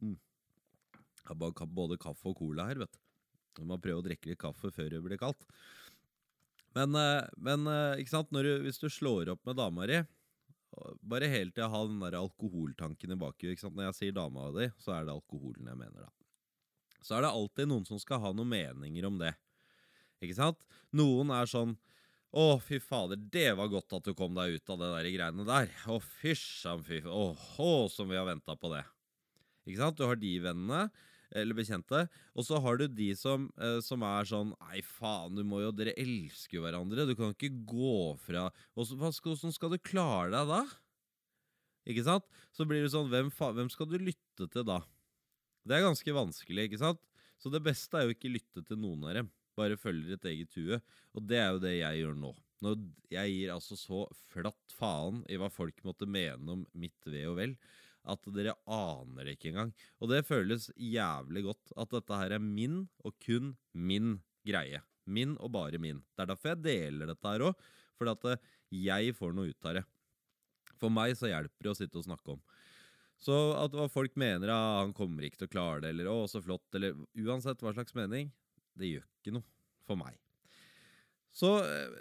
Mm. 0.00 0.18
Jeg 1.20 1.30
har 1.32 1.66
både 1.74 1.98
kaffe 2.00 2.30
og 2.30 2.38
cola 2.38 2.68
her, 2.70 2.84
vet 2.84 2.94
du. 2.94 3.00
Du 3.56 3.64
må 3.66 3.78
prøve 3.82 4.02
å 4.02 4.06
drikke 4.06 4.30
litt 4.30 4.40
kaffe 4.40 4.70
før 4.74 4.90
det 4.94 5.02
blir 5.04 5.20
kaldt. 5.20 5.44
Men, 6.76 6.94
eh, 6.94 7.26
men 7.42 7.66
eh, 7.66 8.00
ikke 8.02 8.14
sant? 8.14 8.30
Du, 8.30 8.50
hvis 8.64 8.80
du 8.82 8.88
slår 8.92 9.32
opp 9.34 9.42
med 9.48 9.58
dama 9.58 9.88
di 9.90 10.00
Bare 10.70 10.94
Bare 11.02 11.26
hele 11.26 11.50
tida 11.50 11.66
ha 11.66 11.82
den 11.82 11.98
der 11.98 12.14
alkoholtanken 12.20 13.10
i 13.10 13.18
bakhuet. 13.18 13.62
Når 13.66 13.88
jeg 13.88 13.98
sier 13.98 14.14
dama 14.14 14.50
di, 14.54 14.68
så 14.78 14.94
er 14.94 15.08
det 15.08 15.16
alkoholen 15.16 15.66
jeg 15.66 15.78
mener, 15.80 16.06
da. 16.06 16.10
Så 17.02 17.16
er 17.16 17.24
det 17.24 17.32
alltid 17.32 17.70
noen 17.70 17.86
som 17.88 17.98
skal 17.98 18.20
ha 18.22 18.30
noen 18.36 18.52
meninger 18.52 19.06
om 19.08 19.18
det. 19.18 19.32
Ikke 20.22 20.36
sant? 20.36 20.60
Noen 20.94 21.32
er 21.34 21.48
sånn 21.50 21.78
Å, 22.30 22.60
fy 22.62 22.78
fader, 22.78 23.18
det 23.18 23.48
var 23.58 23.70
godt 23.72 23.96
at 23.96 24.06
du 24.06 24.12
kom 24.14 24.36
deg 24.36 24.54
ut 24.54 24.70
av 24.70 24.78
det 24.78 24.90
der 24.92 25.08
greiene 25.10 25.46
der. 25.48 25.72
Å, 25.90 25.96
fysj, 26.20 26.68
fy 26.86 27.00
Å, 27.02 27.24
å, 27.34 27.70
som 27.90 28.06
vi 28.06 28.18
har 28.20 28.28
venta 28.28 28.54
på 28.54 28.70
det. 28.70 28.84
Ikke 29.66 29.80
sant? 29.80 29.98
Du 29.98 30.06
har 30.06 30.20
de 30.20 30.36
vennene, 30.44 30.84
eller 31.36 31.56
bekjente, 31.56 32.04
og 32.34 32.46
så 32.46 32.58
har 32.62 32.80
du 32.80 32.86
de 32.88 33.10
som, 33.18 33.48
eh, 33.60 33.78
som 33.84 34.02
er 34.06 34.28
sånn 34.28 34.52
Nei, 34.58 34.80
faen, 34.82 35.36
du 35.38 35.44
må 35.46 35.60
jo 35.62 35.72
Dere 35.74 35.94
elsker 36.00 36.58
jo 36.58 36.64
hverandre. 36.64 37.06
Du 37.06 37.14
kan 37.18 37.34
ikke 37.34 37.52
gå 37.68 38.16
fra 38.22 38.48
og 38.50 38.88
skal, 38.88 39.34
Hvordan 39.34 39.54
skal 39.54 39.74
du 39.74 39.78
klare 39.78 40.32
deg 40.34 40.50
da? 40.50 40.62
Ikke 41.90 42.04
sant? 42.06 42.26
Så 42.54 42.66
blir 42.68 42.82
det 42.84 42.92
sånn 42.92 43.10
hvem, 43.10 43.30
fa 43.34 43.52
hvem 43.56 43.70
skal 43.72 43.88
du 43.90 43.96
lytte 43.98 44.48
til 44.50 44.66
da? 44.66 44.82
Det 45.66 45.76
er 45.76 45.86
ganske 45.86 46.16
vanskelig, 46.16 46.68
ikke 46.68 46.82
sant? 46.82 47.02
Så 47.40 47.52
det 47.52 47.62
beste 47.64 47.96
er 47.96 48.08
jo 48.08 48.14
ikke 48.14 48.32
lytte 48.32 48.64
til 48.66 48.80
noen 48.80 49.06
av 49.08 49.16
dem. 49.16 49.30
Bare 49.58 49.80
følge 49.80 50.14
ditt 50.14 50.26
eget 50.28 50.56
hue. 50.58 50.80
Og 51.16 51.26
det 51.26 51.40
er 51.40 51.50
jo 51.54 51.62
det 51.62 51.74
jeg 51.78 52.02
gjør 52.02 52.16
nå. 52.20 52.32
Når 52.64 52.80
jeg 53.12 53.32
gir 53.32 53.52
altså 53.54 53.76
så 53.78 54.02
flatt 54.32 54.74
faen 54.76 55.22
i 55.32 55.38
hva 55.40 55.48
folk 55.52 55.78
måtte 55.86 56.08
mene 56.08 56.58
om 56.58 56.66
mitt 56.76 57.08
ve 57.08 57.24
og 57.30 57.38
vel, 57.38 57.54
at 58.08 58.28
dere 58.34 58.56
aner 58.70 59.26
det 59.26 59.36
ikke 59.36 59.50
engang. 59.52 59.72
Og 60.00 60.10
det 60.12 60.26
føles 60.28 60.70
jævlig 60.76 61.44
godt 61.48 61.74
at 61.80 61.92
dette 61.96 62.20
her 62.22 62.36
er 62.36 62.42
min, 62.42 62.82
og 63.04 63.16
kun 63.22 63.54
min, 63.74 64.18
greie. 64.46 64.80
Min 65.10 65.36
og 65.42 65.52
bare 65.52 65.80
min. 65.82 66.00
Det 66.14 66.24
er 66.24 66.30
derfor 66.32 66.54
jeg 66.54 66.64
deler 66.64 67.10
dette 67.10 67.32
her 67.32 67.44
òg. 67.50 67.66
Fordi 68.00 68.14
at 68.14 68.28
eh, 68.30 68.46
jeg 68.86 69.16
får 69.18 69.34
noe 69.36 69.52
ut 69.52 69.68
av 69.68 69.76
det. 69.80 69.84
For 70.80 70.92
meg 70.92 71.12
så 71.18 71.28
hjelper 71.28 71.66
det 71.66 71.72
å 71.72 71.76
sitte 71.76 72.00
og 72.00 72.06
snakke 72.06 72.36
om. 72.36 72.40
Så 73.20 73.36
at 73.60 73.74
hva 73.76 73.84
folk 73.92 74.14
mener, 74.16 74.48
ja, 74.48 74.80
han 74.80 74.94
kommer 74.96 75.26
ikke 75.26 75.42
til 75.42 75.50
å 75.50 75.52
klare 75.52 75.82
det, 75.84 75.90
eller 75.92 76.08
å, 76.08 76.22
så 76.30 76.40
flott, 76.40 76.64
eller 76.78 76.96
uansett 77.20 77.60
hva 77.60 77.74
slags 77.76 77.92
mening, 77.98 78.30
det 78.80 78.94
gjør 78.94 79.04
ikke 79.20 79.34
noe 79.36 79.44
for 79.84 80.00
meg. 80.00 80.16
Så 81.36 81.58
eh, 81.60 81.98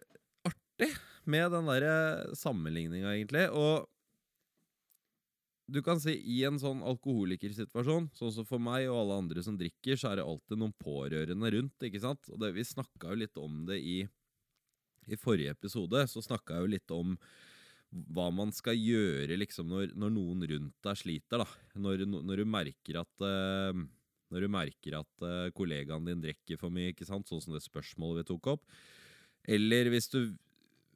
artig 0.48 0.94
med 1.30 1.52
den 1.52 1.68
der 1.68 2.32
sammenligninga, 2.40 3.12
egentlig. 3.18 3.50
Og 3.52 3.90
du 5.70 5.82
kan 5.86 6.00
si 6.02 6.16
i 6.34 6.40
en 6.48 6.60
sånn 6.62 6.82
alkoholikersituasjon, 6.88 8.10
sånn 8.18 8.34
som 8.36 8.48
for 8.48 8.62
meg 8.64 8.88
og 8.90 9.04
alle 9.04 9.20
andre 9.24 9.44
som 9.46 9.58
drikker, 9.60 10.00
så 10.00 10.12
er 10.12 10.20
det 10.20 10.26
alltid 10.28 10.60
noen 10.62 10.74
pårørende 10.82 11.52
rundt, 11.56 11.86
ikke 11.86 12.02
sant? 12.04 12.32
Og 12.34 12.42
det, 12.42 12.52
vi 12.58 12.66
snakka 12.68 13.14
jo 13.14 13.20
litt 13.22 13.40
om 13.42 13.62
det 13.70 13.80
i, 13.80 14.00
i 15.10 15.20
forrige 15.20 15.56
episode, 15.56 16.04
så 16.10 16.24
snakka 16.26 16.58
jeg 16.58 16.66
jo 16.66 16.74
litt 16.76 16.96
om 16.96 17.16
hva 18.14 18.28
man 18.34 18.52
skal 18.54 18.78
gjøre 18.78 19.38
liksom 19.40 19.70
når, 19.72 19.96
når 19.98 20.12
noen 20.14 20.46
rundt 20.52 20.76
deg 20.86 21.00
sliter, 21.00 21.42
da. 21.42 21.48
Når, 21.82 22.06
når 22.06 22.44
du 22.44 22.50
merker 22.50 23.00
at 23.02 23.26
uh, 23.26 23.74
når 24.30 24.46
du 24.46 24.52
merker 24.54 25.00
at 25.00 25.26
uh, 25.26 25.48
kollegaen 25.58 26.06
din 26.06 26.22
drikker 26.22 26.60
for 26.62 26.74
mye, 26.74 26.94
ikke 26.94 27.08
sant? 27.08 27.30
sånn 27.30 27.42
som 27.42 27.56
det 27.56 27.64
spørsmålet 27.66 28.22
vi 28.22 28.30
tok 28.30 28.52
opp. 28.54 28.68
Eller 29.50 29.90
hvis 29.90 30.12
du 30.14 30.20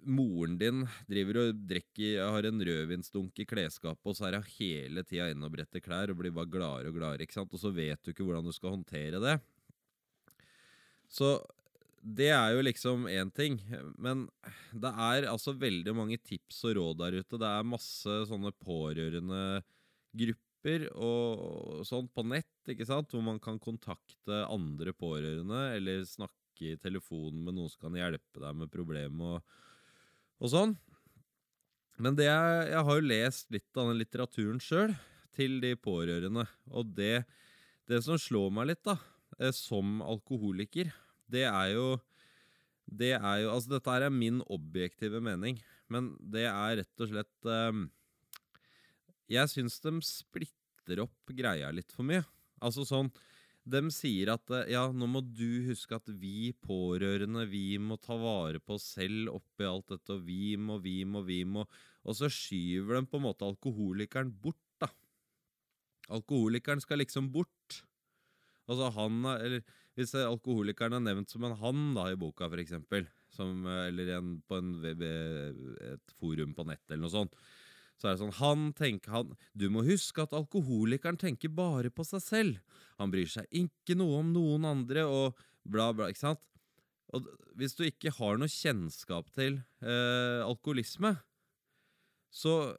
moren 0.06 0.58
din 0.60 0.84
driver 1.10 1.40
og 1.42 1.64
drikker, 1.70 2.22
har 2.36 2.48
en 2.48 2.62
rødvinsdunk 2.68 3.40
i 3.44 3.48
klesskapet, 3.48 4.06
og 4.10 4.18
så 4.18 4.28
er 4.28 4.38
hun 4.40 4.54
hele 4.58 5.04
tida 5.08 5.30
inne 5.32 5.48
og 5.48 5.56
bretter 5.56 5.84
klær 5.84 6.12
og 6.14 6.20
blir 6.20 6.34
bare 6.36 6.52
gladere 6.52 6.92
og 6.92 7.00
gladere, 7.00 7.26
ikke 7.26 7.38
sant? 7.40 7.54
og 7.54 7.62
så 7.62 7.74
vet 7.74 8.02
du 8.04 8.14
ikke 8.14 8.26
hvordan 8.28 8.48
du 8.48 8.54
skal 8.56 8.76
håndtere 8.76 9.22
det. 9.24 9.38
Så 11.14 11.36
det 12.04 12.30
er 12.36 12.52
jo 12.52 12.64
liksom 12.66 13.08
én 13.08 13.32
ting, 13.32 13.60
men 13.96 14.26
det 14.76 14.92
er 14.92 15.30
altså 15.32 15.54
veldig 15.56 15.94
mange 15.96 16.20
tips 16.20 16.66
og 16.68 16.76
råd 16.78 17.00
der 17.00 17.20
ute. 17.22 17.40
Det 17.40 17.48
er 17.48 17.68
masse 17.68 18.18
sånne 18.28 18.52
pårørende 18.60 19.62
grupper 20.12 20.90
og 20.94 21.84
sånt 21.88 22.12
på 22.16 22.26
nett, 22.28 22.52
ikke 22.72 22.88
sant, 22.88 23.12
hvor 23.14 23.24
man 23.24 23.40
kan 23.44 23.60
kontakte 23.62 24.44
andre 24.52 24.92
pårørende, 24.96 25.70
eller 25.78 26.04
snakke 26.08 26.74
i 26.74 26.80
telefonen 26.80 27.44
med 27.46 27.58
noen 27.58 27.72
som 27.72 27.88
kan 27.88 27.98
hjelpe 27.98 28.44
deg 28.44 28.60
med 28.60 28.72
problemet 28.72 29.38
og, 29.40 29.62
og 30.42 30.52
sånn. 30.54 30.76
Men 32.02 32.18
det 32.18 32.28
jeg, 32.28 32.70
jeg 32.74 32.86
har 32.88 33.00
jo 33.00 33.10
lest 33.10 33.52
litt 33.54 33.80
av 33.80 33.92
den 33.92 34.00
litteraturen 34.02 34.62
sjøl, 34.64 34.96
til 35.34 35.58
de 35.64 35.74
pårørende, 35.80 36.46
og 36.70 36.92
det, 36.94 37.24
det 37.90 38.04
som 38.06 38.20
slår 38.22 38.52
meg 38.54 38.70
litt, 38.70 38.84
da, 38.86 38.98
eh, 39.40 39.54
som 39.56 40.02
alkoholiker, 40.06 40.92
det 41.34 41.48
er 41.50 41.74
jo 41.74 41.88
Det 42.84 43.14
er 43.16 43.38
jo 43.42 43.50
Altså, 43.54 43.70
dette 43.72 43.90
er 43.96 44.10
min 44.12 44.42
objektive 44.52 45.22
mening, 45.24 45.62
men 45.90 46.12
det 46.20 46.44
er 46.46 46.82
rett 46.82 47.00
og 47.02 47.10
slett 47.10 47.48
um, 47.48 47.88
Jeg 49.32 49.48
syns 49.50 49.80
de 49.80 49.94
splitter 50.04 51.00
opp 51.00 51.32
greia 51.32 51.72
litt 51.72 51.92
for 51.96 52.04
mye. 52.04 52.26
Altså 52.62 52.84
sånn 52.86 53.10
dem 53.64 53.90
sier 53.94 54.34
at 54.34 54.52
eh, 54.54 54.74
ja, 54.74 54.84
nå 54.92 55.08
må 55.10 55.22
du 55.24 55.64
huske 55.70 55.96
at 55.96 56.10
vi 56.20 56.52
pårørende, 56.66 57.46
vi 57.50 57.78
må 57.80 57.98
ta 58.02 58.18
vare 58.20 58.60
på 58.60 58.78
oss 58.78 58.90
selv 58.98 59.32
oppi 59.38 59.68
alt 59.68 59.94
dette, 59.94 60.18
og 60.18 60.26
vi 60.28 60.56
må, 60.60 60.80
vi 60.84 61.02
må, 61.08 61.24
vi 61.28 61.44
må 61.48 61.66
Og 62.04 62.18
så 62.20 62.28
skyver 62.32 63.00
de 63.00 63.08
på 63.08 63.20
en 63.20 63.28
måte 63.30 63.48
alkoholikeren 63.48 64.34
bort, 64.44 64.60
da. 64.84 64.90
Alkoholikeren 66.12 66.84
skal 66.84 67.00
liksom 67.00 67.32
bort. 67.32 67.80
Altså 68.68 68.90
han, 68.96 69.24
eller 69.32 69.64
Hvis 69.96 70.16
alkoholikeren 70.20 70.98
er 70.98 71.04
nevnt 71.06 71.32
som 71.32 71.44
en 71.48 71.56
han 71.60 71.92
da 71.96 72.10
i 72.12 72.20
boka, 72.20 72.50
for 72.50 72.60
eksempel, 72.60 73.08
som, 73.32 73.64
eller 73.68 74.18
en, 74.18 74.38
på 74.48 74.60
en, 74.60 74.74
et 74.84 76.16
forum 76.20 76.54
på 76.58 76.66
nett 76.68 76.84
eller 76.90 77.06
noe 77.06 77.14
sånt, 77.14 77.38
så 78.04 78.10
er 78.10 78.18
det 78.18 78.20
sånn 78.20 78.36
han 78.42 78.64
tenker, 78.76 79.14
han, 79.16 79.30
Du 79.56 79.70
må 79.72 79.86
huske 79.88 80.26
at 80.26 80.36
alkoholikeren 80.36 81.16
tenker 81.16 81.48
bare 81.48 81.88
på 81.88 82.04
seg 82.04 82.20
selv. 82.20 82.80
Han 83.00 83.14
bryr 83.14 83.30
seg 83.32 83.48
ikke 83.48 83.96
noe 83.96 84.18
om 84.20 84.34
noen 84.36 84.68
andre, 84.68 85.06
og 85.08 85.40
bla, 85.64 85.94
bla. 85.96 86.10
ikke 86.12 86.26
sant? 86.26 86.44
Og 87.16 87.30
hvis 87.56 87.78
du 87.80 87.86
ikke 87.88 88.12
har 88.18 88.42
noe 88.42 88.52
kjennskap 88.52 89.32
til 89.32 89.62
eh, 89.80 90.42
alkoholisme, 90.44 91.16
så 92.34 92.76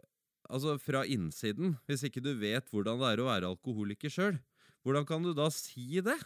Altså 0.52 0.74
fra 0.76 1.06
innsiden, 1.08 1.78
hvis 1.88 2.02
ikke 2.04 2.20
du 2.20 2.34
vet 2.36 2.66
hvordan 2.68 2.98
det 3.00 3.06
er 3.14 3.20
å 3.22 3.28
være 3.30 3.48
alkoholiker 3.48 4.12
sjøl, 4.12 4.34
hvordan 4.84 5.06
kan 5.08 5.24
du 5.24 5.30
da 5.32 5.46
si 5.48 6.02
det? 6.04 6.18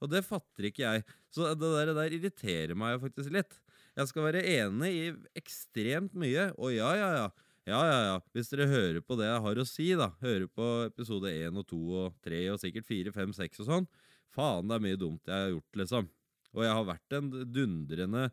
Og 0.00 0.08
det 0.08 0.22
fatter 0.24 0.70
ikke 0.70 0.84
jeg. 0.86 1.04
Så 1.28 1.50
det 1.52 1.60
der, 1.60 1.90
det 1.90 1.96
der 1.98 2.16
irriterer 2.16 2.72
meg 2.78 2.96
faktisk 3.02 3.34
litt. 3.36 3.58
Jeg 3.96 4.08
skal 4.08 4.24
være 4.24 4.44
enig 4.44 4.88
i 4.92 5.04
ekstremt 5.36 6.16
mye, 6.16 6.50
og 6.56 6.72
ja, 6.72 6.88
ja, 6.96 7.10
ja. 7.20 7.28
Ja, 7.66 7.80
ja, 7.82 7.94
ja. 8.06 8.18
Hvis 8.30 8.52
dere 8.52 8.68
hører 8.70 9.02
på 9.02 9.16
det 9.18 9.26
jeg 9.26 9.42
har 9.42 9.58
å 9.58 9.66
si, 9.66 9.86
da. 9.98 10.12
Hører 10.20 10.46
på 10.46 10.66
episode 10.84 11.32
1 11.34 11.56
og 11.58 11.64
2 11.66 11.78
og 11.98 12.20
3 12.22 12.42
og 12.52 12.60
sikkert 12.62 12.86
4, 12.86 13.12
5, 13.16 13.32
6 13.34 13.62
og 13.64 13.70
sånn. 13.70 13.88
Faen, 14.30 14.68
det 14.70 14.76
er 14.76 14.84
mye 14.84 15.00
dumt 15.00 15.26
jeg 15.26 15.34
har 15.34 15.50
gjort, 15.50 15.78
liksom. 15.80 16.06
Og 16.54 16.62
jeg 16.62 16.76
har 16.78 16.86
vært 16.86 17.16
en 17.18 17.32
dundrende 17.56 18.28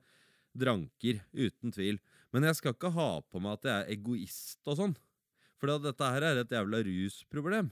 dranker, 0.53 1.23
uten 1.33 1.73
tvil. 1.73 1.97
Men 2.29 2.45
jeg 2.45 2.59
skal 2.59 2.77
ikke 2.77 2.93
ha 2.93 3.09
på 3.25 3.41
meg 3.41 3.57
at 3.57 3.65
jeg 3.69 3.73
er 3.79 3.91
egoist 3.95 4.69
og 4.69 4.77
sånn. 4.77 4.95
For 5.57 5.81
dette 5.81 6.13
her 6.13 6.27
er 6.29 6.43
et 6.43 6.53
jævla 6.53 6.83
rusproblem. 6.85 7.71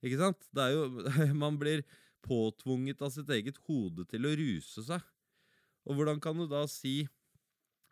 Ikke 0.00 0.20
sant? 0.22 0.48
Det 0.48 0.64
er 0.64 0.78
jo 0.78 0.86
Man 1.44 1.60
blir 1.60 1.84
påtvunget 2.24 3.04
av 3.04 3.12
sitt 3.12 3.28
eget 3.36 3.60
hode 3.68 4.08
til 4.08 4.24
å 4.24 4.32
ruse 4.40 4.88
seg. 4.88 5.04
Og 5.84 6.00
hvordan 6.00 6.24
kan 6.24 6.40
du 6.40 6.48
da 6.48 6.64
si 6.70 7.02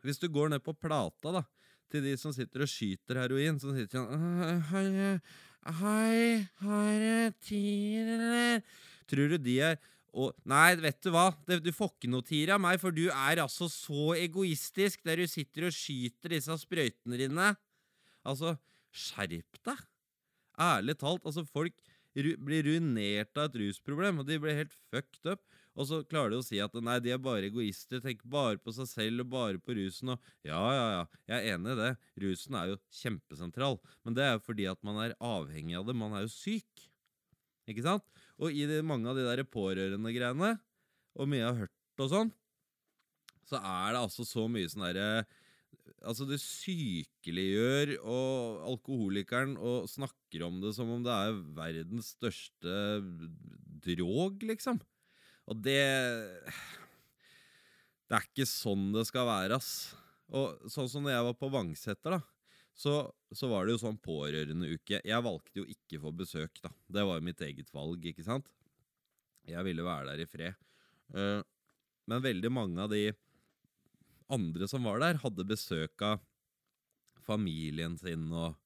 Hvis 0.00 0.18
du 0.20 0.26
går 0.32 0.50
ned 0.52 0.64
på 0.64 0.73
plata, 0.76 1.32
da 1.32 1.44
til 1.92 2.04
de 2.06 2.14
som 2.20 2.34
sitter 2.34 2.64
og 2.64 2.70
skyter 2.70 3.20
heroin, 3.22 3.58
som 3.62 3.74
sitter 3.76 4.00
sånn 4.00 4.62
Hei, 4.70 5.18
hei, 5.80 6.46
har 6.60 6.94
du 7.00 7.36
tid, 7.46 8.14
eller? 8.18 8.64
Tror 9.08 9.32
du 9.32 9.38
de 9.40 9.58
er 9.64 9.78
og, 10.14 10.30
nei, 10.46 10.76
vet 10.78 11.00
du 11.02 11.10
hva, 11.10 11.26
du 11.42 11.72
får 11.74 11.90
ikke 11.90 12.10
noe 12.12 12.22
tid 12.26 12.52
av 12.54 12.60
meg, 12.62 12.78
for 12.78 12.94
du 12.94 13.08
er 13.08 13.40
altså 13.42 13.66
så 13.70 14.12
egoistisk 14.14 15.02
der 15.06 15.18
du 15.18 15.26
sitter 15.30 15.66
og 15.66 15.74
skyter 15.74 16.36
disse 16.36 16.54
sprøytene 16.60 17.18
dine. 17.18 17.48
Altså, 18.22 18.54
skjerp 18.94 19.58
deg! 19.66 19.82
Ærlig 20.54 20.94
talt, 21.00 21.24
altså, 21.26 21.42
folk 21.50 21.74
blir 22.14 22.62
ruinert 22.68 23.34
av 23.34 23.48
et 23.48 23.58
rusproblem, 23.64 24.22
og 24.22 24.28
de 24.28 24.38
blir 24.38 24.60
helt 24.60 24.76
fucked 24.86 25.26
up. 25.26 25.42
Og 25.74 25.88
så 25.88 26.00
klarer 26.06 26.30
de 26.34 26.38
å 26.38 26.46
si 26.46 26.60
at 26.62 26.74
nei, 26.86 27.00
de 27.02 27.10
er 27.14 27.22
bare 27.22 27.48
egoister, 27.48 28.02
tenker 28.02 28.30
bare 28.30 28.60
på 28.62 28.74
seg 28.76 28.86
selv 28.90 29.24
og 29.24 29.30
bare 29.32 29.58
på 29.62 29.74
rusen. 29.74 30.12
Og 30.14 30.46
ja, 30.46 30.60
ja, 30.76 30.84
ja, 30.92 31.04
jeg 31.32 31.36
er 31.40 31.56
enig 31.56 31.74
i 31.74 31.78
det. 31.80 31.90
Rusen 32.24 32.58
er 32.60 32.70
jo 32.70 32.80
kjempesentral. 33.00 33.80
Men 34.06 34.18
det 34.18 34.26
er 34.26 34.36
jo 34.36 34.44
fordi 34.46 34.68
at 34.70 34.80
man 34.86 35.00
er 35.02 35.16
avhengig 35.18 35.78
av 35.80 35.88
det. 35.88 35.96
Man 35.98 36.14
er 36.14 36.26
jo 36.26 36.32
syk. 36.34 36.86
Ikke 37.70 37.86
sant? 37.86 38.06
Og 38.38 38.54
i 38.54 38.66
de, 38.70 38.80
mange 38.86 39.10
av 39.10 39.18
de 39.18 39.26
der 39.26 39.42
pårørende-greiene, 39.48 40.54
og 41.14 41.30
mye 41.30 41.42
jeg 41.42 41.48
har 41.48 41.62
hørt 41.64 42.04
og 42.04 42.10
sånn, 42.10 42.34
så 43.48 43.58
er 43.60 43.94
det 43.94 44.04
altså 44.04 44.26
så 44.26 44.46
mye 44.50 44.70
sånn 44.70 44.86
derre 44.88 45.08
Altså, 46.04 46.24
det 46.28 46.38
sykeliggjør 46.40 47.90
og 48.08 48.62
alkoholikeren 48.70 49.54
og 49.60 49.88
snakker 49.90 50.44
om 50.46 50.62
det 50.62 50.70
som 50.76 50.88
om 50.92 51.02
det 51.04 51.12
er 51.12 51.38
verdens 51.56 52.14
største 52.14 52.76
drog, 53.84 54.44
liksom. 54.48 54.80
Og 55.50 55.60
det 55.64 55.80
Det 58.08 58.16
er 58.16 58.26
ikke 58.28 58.46
sånn 58.48 58.92
det 58.94 59.06
skal 59.08 59.26
være, 59.26 59.56
ass. 59.56 59.94
Og 60.34 60.68
sånn 60.70 60.88
som 60.90 61.04
når 61.04 61.14
jeg 61.14 61.26
var 61.28 61.36
på 61.40 61.50
Vangseter, 61.52 62.16
da, 62.16 62.20
så, 62.74 62.94
så, 63.32 63.48
var 63.50 63.64
det 63.64 63.74
jo 63.74 63.80
sånn 63.84 63.98
pårørendeuke. 64.02 65.00
Jeg 65.06 65.24
valgte 65.24 65.62
jo 65.62 65.66
ikke 65.70 66.00
få 66.02 66.12
besøk, 66.16 66.58
da. 66.64 66.72
Det 66.90 67.04
var 67.06 67.20
jo 67.20 67.26
mitt 67.26 67.42
eget 67.46 67.70
valg, 67.74 68.04
ikke 68.10 68.26
sant? 68.26 68.48
Jeg 69.48 69.62
ville 69.66 69.84
være 69.86 70.10
der 70.10 70.24
i 70.24 70.28
fred. 70.28 70.58
Uh, 71.14 71.40
men 72.10 72.24
veldig 72.24 72.50
mange 72.52 72.84
av 72.84 72.92
de 72.92 73.12
andre 74.34 74.68
som 74.68 74.84
var 74.88 75.00
der, 75.02 75.20
hadde 75.22 75.48
besøk 75.48 76.04
av 76.04 76.22
familien 77.24 77.96
sin 78.00 78.26
og 78.32 78.58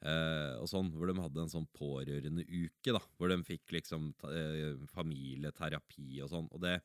Eh, 0.00 0.54
og 0.56 0.68
sånn, 0.70 0.88
Hvor 0.96 1.10
de 1.10 1.20
hadde 1.20 1.42
en 1.42 1.52
sånn 1.52 1.66
pårørendeuke, 1.76 2.94
da, 2.96 3.02
hvor 3.18 3.28
de 3.28 3.36
fikk 3.44 3.74
liksom 3.76 4.14
eh, 4.32 4.78
familieterapi 4.94 6.22
og 6.24 6.30
sånn. 6.32 6.48
Og 6.56 6.62
det 6.64 6.80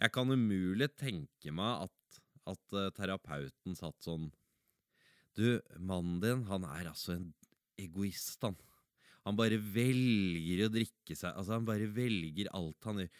Jeg 0.00 0.12
kan 0.14 0.30
umulig 0.30 0.88
tenke 0.96 1.50
meg 1.52 1.88
at, 1.88 2.20
at 2.48 2.76
uh, 2.78 2.88
terapeuten 2.94 3.74
satt 3.76 3.98
sånn 4.00 4.30
Du, 5.36 5.60
mannen 5.76 6.20
din, 6.22 6.46
han 6.46 6.64
er 6.64 6.88
altså 6.92 7.16
en 7.16 7.26
egoist, 7.76 8.38
han. 8.46 8.56
Han 9.26 9.36
bare 9.36 9.58
velger 9.58 10.64
å 10.64 10.72
drikke 10.72 11.16
seg 11.16 11.34
Altså, 11.34 11.58
han 11.58 11.66
bare 11.68 11.90
velger 11.90 12.48
alt 12.54 12.86
han 12.86 13.02
gjør. 13.02 13.10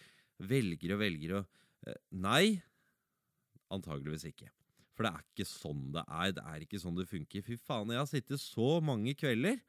Velger 0.55 0.95
og 0.95 1.03
velger 1.03 1.37
og 1.41 1.51
uh, 1.89 1.99
Nei, 2.15 2.63
antageligvis 3.75 4.31
ikke. 4.31 4.55
For 5.01 5.09
det 5.09 5.15
er 5.17 5.23
ikke 5.25 5.45
sånn 5.49 5.85
det 5.95 6.03
er. 6.05 6.33
Det 6.37 6.43
er 6.45 6.65
ikke 6.67 6.79
sånn 6.83 6.99
det 6.99 7.07
funker. 7.09 7.45
Fy 7.47 7.57
faen, 7.57 7.89
jeg 7.89 7.97
har 8.03 8.09
sittet 8.11 8.43
så 8.43 8.67
mange 8.85 9.15
kvelder 9.17 9.63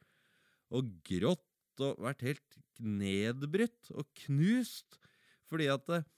og 0.76 0.90
grått 1.08 1.84
og 1.88 2.02
vært 2.04 2.26
helt 2.28 2.58
nedbrutt 2.84 3.94
og 3.96 4.10
knust 4.26 4.98
fordi 5.48 5.70
at 5.72 5.88
eh, 5.96 6.10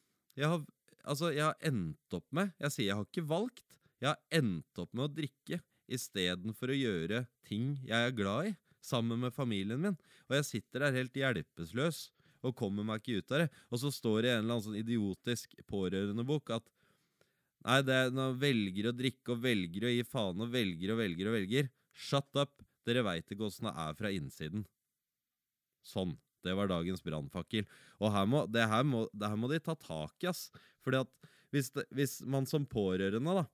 jeg 0.41 0.49
har 0.49 0.65
Altså, 1.03 1.33
jeg 1.35 1.43
har 1.43 1.57
endt 1.67 2.15
opp 2.15 2.29
med 2.31 2.53
Jeg 2.63 2.71
sier 2.71 2.85
jeg 2.87 2.95
har 2.95 3.07
ikke 3.09 3.25
valgt. 3.27 3.77
Jeg 3.99 4.07
har 4.07 4.37
endt 4.39 4.79
opp 4.79 4.93
med 4.95 5.03
å 5.03 5.11
drikke 5.11 5.57
istedenfor 5.91 6.71
å 6.71 6.77
gjøre 6.77 7.25
ting 7.43 7.73
jeg 7.83 8.07
er 8.07 8.15
glad 8.15 8.47
i, 8.47 8.53
sammen 8.79 9.19
med 9.19 9.35
familien 9.35 9.81
min. 9.83 9.97
Og 10.29 10.37
jeg 10.37 10.47
sitter 10.47 10.85
der 10.85 10.95
helt 10.95 11.19
hjelpeløs 11.19 12.05
og 12.39 12.55
kommer 12.55 12.87
meg 12.87 13.03
ikke 13.03 13.19
ut 13.19 13.35
av 13.35 13.43
det. 13.43 13.49
Og 13.67 13.83
så 13.83 13.91
står 13.91 14.23
det 14.23 14.31
i 14.31 14.33
en 14.37 14.45
eller 14.45 14.55
annen 14.55 14.67
sånn 14.69 14.79
idiotisk 14.79 15.59
pårørendebok 15.67 16.55
at 16.55 16.71
Nei, 17.63 17.79
det 17.87 17.95
er 17.95 18.11
når 18.11 18.35
velger 18.41 18.89
å 18.89 18.95
drikke 18.95 19.35
og 19.35 19.43
velger 19.43 19.87
å 19.87 19.93
gi 19.93 20.03
faen 20.07 20.43
og 20.43 20.51
velger 20.51 20.93
og 20.93 20.99
velger 20.99 21.29
og 21.29 21.37
velger. 21.37 21.71
Shut 21.95 22.39
up! 22.39 22.59
Dere 22.83 23.05
veit 23.07 23.29
ikke 23.31 23.47
åssen 23.47 23.69
det 23.69 23.73
er 23.79 23.95
fra 23.95 24.11
innsiden. 24.11 24.65
Sånn. 25.87 26.17
Det 26.43 26.51
var 26.57 26.67
dagens 26.67 26.99
brannfakkel. 27.03 27.63
Og 28.03 28.11
her 28.11 28.25
må, 28.27 28.43
det, 28.51 28.65
her 28.67 28.83
må, 28.83 29.05
det, 29.15 29.29
her 29.31 29.39
må, 29.39 29.47
de 29.47 29.61
ta 29.63 29.77
tak 29.79 30.25
i, 30.25 30.27
ass. 30.27 30.49
Fordi 30.83 30.99
at 31.05 31.29
hvis, 31.55 31.69
det, 31.71 31.85
hvis, 31.95 32.17
man 32.27 32.47
som 32.49 32.65
pårørende 32.67 33.37
da 33.39 33.45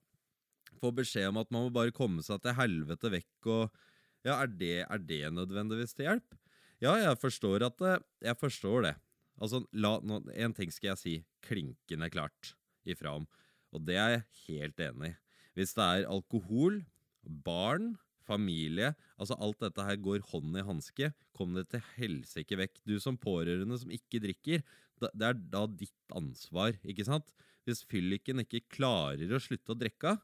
får 0.80 0.96
beskjed 0.98 1.28
om 1.30 1.38
at 1.42 1.52
man 1.54 1.68
må 1.68 1.74
bare 1.74 1.94
komme 1.94 2.24
seg 2.26 2.42
til 2.42 2.56
helvete 2.58 3.12
vekk 3.12 3.50
og 3.54 3.80
Ja, 4.26 4.34
er 4.42 4.50
det, 4.52 4.74
er 4.84 5.00
det 5.00 5.30
nødvendigvis 5.32 5.94
til 5.96 6.08
hjelp? 6.08 6.34
Ja, 6.82 6.96
jeg 7.00 7.16
forstår 7.20 7.62
at 7.68 7.78
det 7.80 7.94
Jeg 8.26 8.36
forstår 8.40 8.82
det. 8.88 8.94
Altså, 9.40 9.62
la, 9.72 9.94
nå, 10.04 10.18
en 10.34 10.56
ting 10.56 10.72
skal 10.74 10.90
jeg 10.90 11.00
si 11.00 11.14
klinkende 11.46 12.10
klart 12.12 12.54
ifra 12.84 13.14
om. 13.20 13.28
Og 13.74 13.84
det 13.86 13.98
er 14.00 14.14
jeg 14.14 14.28
helt 14.46 14.84
enig 14.86 15.12
i. 15.12 15.16
Hvis 15.58 15.74
det 15.76 15.84
er 15.84 16.08
alkohol, 16.10 16.80
barn, 17.44 17.94
familie 18.24 18.94
Altså 19.20 19.36
alt 19.42 19.60
dette 19.60 19.84
her 19.84 19.98
går 20.00 20.22
hånd 20.30 20.56
i 20.56 20.64
hanske. 20.64 21.10
Kom 21.36 21.56
det 21.56 21.66
til 21.72 21.82
helsike 21.98 22.56
vekk. 22.56 22.78
Du 22.88 22.96
som 23.02 23.18
pårørende 23.20 23.76
som 23.82 23.92
ikke 23.92 24.22
drikker, 24.22 24.62
det 25.00 25.26
er 25.26 25.36
da 25.52 25.66
ditt 25.68 26.14
ansvar, 26.16 26.76
ikke 26.84 27.04
sant? 27.08 27.28
Hvis 27.68 27.82
fylliken 27.88 28.40
ikke 28.42 28.62
klarer 28.72 29.32
å 29.32 29.40
slutte 29.42 29.74
å 29.74 29.78
drikke, 29.78 30.14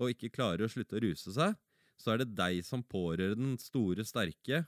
og 0.00 0.14
ikke 0.14 0.32
klarer 0.32 0.64
å 0.64 0.72
slutte 0.72 0.96
å 0.96 1.02
ruse 1.04 1.34
seg, 1.36 1.56
så 2.00 2.14
er 2.14 2.22
det 2.22 2.32
deg 2.38 2.62
som 2.64 2.84
pårørende, 2.84 3.52
den 3.52 3.60
store, 3.60 4.04
sterke. 4.08 4.62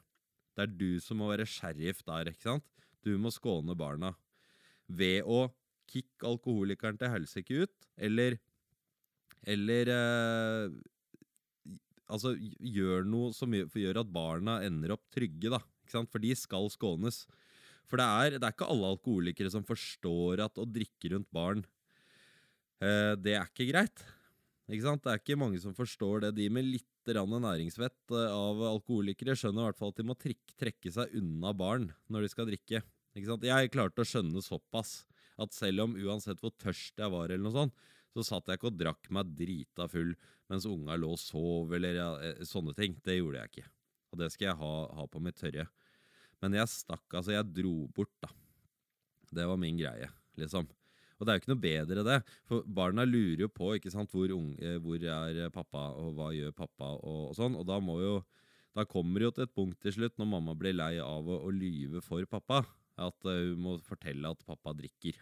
Det 0.52 0.64
er 0.66 0.72
du 0.76 1.00
som 1.00 1.20
må 1.22 1.30
være 1.30 1.48
sheriff 1.48 2.02
der, 2.04 2.28
ikke 2.32 2.50
sant? 2.50 2.66
Du 3.00 3.14
må 3.16 3.32
skåne 3.32 3.76
barna. 3.76 4.12
Ved 4.92 5.24
å 5.24 5.46
kick 5.92 6.26
alkoholikeren 6.26 6.98
til 7.00 7.12
helsike 7.12 7.66
ut, 7.66 7.92
eller 7.98 8.40
Eller 9.42 9.88
eh, 9.90 10.74
Altså, 12.12 12.34
gjør 12.60 13.06
noe 13.08 13.30
som 13.32 13.54
gjør 13.54 14.02
at 14.02 14.10
barna 14.12 14.58
ender 14.66 14.92
opp 14.92 15.06
trygge, 15.14 15.48
da. 15.48 15.62
Ikke 15.82 15.94
sant? 15.94 16.10
For 16.12 16.20
de 16.20 16.34
skal 16.36 16.68
skånes. 16.68 17.22
For 17.88 18.00
det 18.00 18.04
er, 18.04 18.36
det 18.36 18.48
er 18.48 18.52
ikke 18.52 18.68
alle 18.68 18.90
alkoholikere 18.94 19.52
som 19.52 19.64
forstår 19.64 20.42
at 20.44 20.60
å 20.60 20.66
drikke 20.68 21.14
rundt 21.14 21.30
barn, 21.32 21.64
eh, 22.84 23.14
det 23.16 23.38
er 23.38 23.48
ikke 23.48 23.70
greit. 23.70 24.04
Ikke 24.68 24.86
sant? 24.86 25.02
Det 25.04 25.12
er 25.12 25.22
ikke 25.22 25.40
mange 25.40 25.60
som 25.62 25.74
forstår 25.76 26.26
det. 26.26 26.34
De 26.38 26.48
med 26.52 26.68
litt 26.68 26.88
næringsvett 27.12 28.12
eh, 28.14 28.30
av 28.30 28.60
alkoholikere 28.76 29.34
skjønner 29.36 29.64
i 29.64 29.68
hvert 29.70 29.80
fall 29.80 29.92
at 29.92 30.00
de 30.00 30.06
må 30.06 30.16
trekke 30.16 30.92
seg 30.94 31.16
unna 31.18 31.52
barn 31.52 31.90
når 32.08 32.22
de 32.22 32.32
skal 32.32 32.48
drikke. 32.48 32.82
Ikke 33.12 33.28
sant? 33.28 33.44
Jeg 33.44 33.72
klarte 33.74 34.04
å 34.04 34.08
skjønne 34.08 34.44
såpass 34.44 35.02
at 35.40 35.56
selv 35.56 35.86
om 35.86 35.96
uansett 35.96 36.40
hvor 36.42 36.52
tørst 36.60 36.98
jeg 37.00 37.12
var, 37.12 37.30
eller 37.30 37.44
noe 37.46 37.56
sånt, 37.56 37.86
så 38.12 38.24
satt 38.26 38.50
jeg 38.50 38.60
ikke 38.60 38.68
og 38.68 38.80
drakk 38.80 39.08
meg 39.14 39.30
drita 39.38 39.86
full 39.88 40.12
mens 40.52 40.66
unga 40.68 40.98
lå 41.00 41.14
og 41.14 41.20
sov, 41.20 41.72
eller 41.72 42.00
eh, 42.18 42.42
sånne 42.44 42.74
ting. 42.76 42.98
Det 43.04 43.16
gjorde 43.16 43.40
jeg 43.40 43.52
ikke. 43.52 43.70
Og 44.12 44.20
det 44.20 44.28
skal 44.34 44.50
jeg 44.50 44.60
ha, 44.60 44.74
ha 44.98 45.06
på 45.08 45.22
mitt 45.24 45.38
tørre. 45.40 45.64
Men 46.42 46.58
jeg 46.58 46.68
stakk, 46.68 47.06
altså. 47.14 47.32
Jeg 47.32 47.48
dro 47.56 47.86
bort, 47.94 48.12
da. 48.20 48.28
Det 49.32 49.46
var 49.48 49.60
min 49.60 49.78
greie, 49.80 50.10
liksom. 50.40 50.68
Og 51.16 51.24
det 51.24 51.32
er 51.32 51.38
jo 51.38 51.42
ikke 51.44 51.52
noe 51.52 51.62
bedre, 51.62 52.04
det. 52.04 52.18
For 52.50 52.66
barna 52.66 53.06
lurer 53.06 53.44
jo 53.44 53.48
på 53.54 53.76
ikke 53.78 53.92
sant, 53.94 54.10
hvor, 54.12 54.32
unge, 54.34 54.74
hvor 54.82 55.04
er 55.06 55.54
pappa, 55.54 55.86
og 55.96 56.16
hva 56.18 56.32
gjør 56.34 56.52
pappa, 56.58 56.90
og, 56.98 57.30
og 57.30 57.36
sånn. 57.38 57.56
Og 57.56 57.66
da 57.68 57.80
må 57.80 58.00
jo 58.02 58.20
Da 58.72 58.86
kommer 58.88 59.20
det 59.20 59.26
jo 59.26 59.32
til 59.36 59.44
et 59.44 59.50
punkt 59.52 59.82
til 59.84 59.92
slutt, 59.92 60.14
når 60.16 60.28
mamma 60.30 60.54
blir 60.56 60.72
lei 60.72 60.94
av 60.96 61.26
å, 61.28 61.34
å 61.44 61.50
lyve 61.52 62.00
for 62.00 62.24
pappa, 62.24 62.62
at 63.04 63.28
uh, 63.28 63.32
hun 63.52 63.60
må 63.64 63.76
fortelle 63.86 64.30
at 64.32 64.46
pappa 64.46 64.74
drikker. 64.76 65.18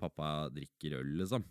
Pappa 0.00 0.48
drikker 0.52 0.98
øl, 1.00 1.12
liksom. 1.22 1.44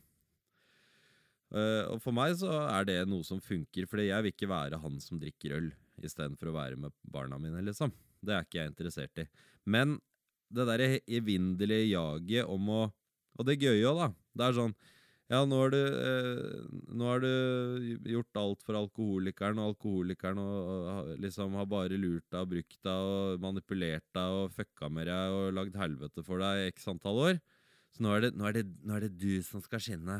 Uh, 1.53 1.85
og 1.93 2.01
for 2.03 2.15
meg 2.15 2.33
så 2.39 2.51
er 2.65 2.87
det 2.89 2.97
noe 3.09 3.25
som 3.25 3.41
funker, 3.43 3.87
fordi 3.89 4.09
jeg 4.09 4.25
vil 4.25 4.33
ikke 4.33 4.49
være 4.51 4.81
han 4.81 4.97
som 5.03 5.21
drikker 5.21 5.55
øl 5.59 5.69
istedenfor 6.03 6.51
å 6.51 6.57
være 6.57 6.79
med 6.79 6.95
barna 7.07 7.39
mine, 7.41 7.61
liksom. 7.65 7.93
Det 8.25 8.33
er 8.33 8.45
ikke 8.45 8.59
jeg 8.59 8.73
interessert 8.73 9.21
i. 9.21 9.27
Men 9.69 9.99
det 10.53 10.65
derre 10.67 10.99
evinnelige 11.05 11.91
jaget 11.93 12.51
om 12.51 12.69
å 12.73 12.83
Og 13.35 13.43
det 13.43 13.57
gøye 13.59 13.83
òg, 13.89 13.97
da. 13.99 14.05
Det 14.31 14.43
er 14.45 14.53
sånn 14.55 14.73
Ja, 15.25 15.39
nå 15.49 15.57
har 15.57 15.71
du, 15.73 15.79
eh, 15.81 16.65
nå 16.93 17.05
har 17.09 17.23
du 17.23 17.97
gjort 18.11 18.37
alt 18.37 18.61
for 18.61 18.77
alkoholikeren, 18.77 19.57
og 19.57 19.71
alkoholikeren 19.71 20.37
og, 20.37 20.67
og, 20.91 21.07
liksom 21.23 21.55
har 21.57 21.65
bare 21.65 21.97
lurt 21.97 22.27
deg 22.29 22.43
og 22.43 22.51
brukt 22.51 22.77
deg 22.85 23.09
og 23.09 23.41
manipulert 23.41 24.05
deg 24.13 24.37
og 24.37 24.53
fucka 24.53 24.89
med 24.93 25.09
deg 25.09 25.37
og 25.39 25.55
lagd 25.57 25.79
helvete 25.81 26.25
for 26.27 26.43
deg 26.45 26.61
i 26.61 26.69
x 26.75 26.85
antall 26.93 27.23
år. 27.23 27.41
Så 27.95 28.05
nå 28.05 28.13
er, 28.13 28.27
det, 28.27 28.31
nå, 28.37 28.45
er 28.45 28.59
det, 28.59 28.65
nå 28.85 28.93
er 28.93 29.07
det 29.07 29.15
du 29.17 29.41
som 29.47 29.63
skal 29.65 29.81
skinne. 29.81 30.19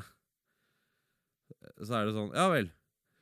Så 1.78 1.94
er 1.94 2.08
det 2.08 2.16
sånn 2.16 2.34
Ja 2.34 2.50
vel. 2.50 2.72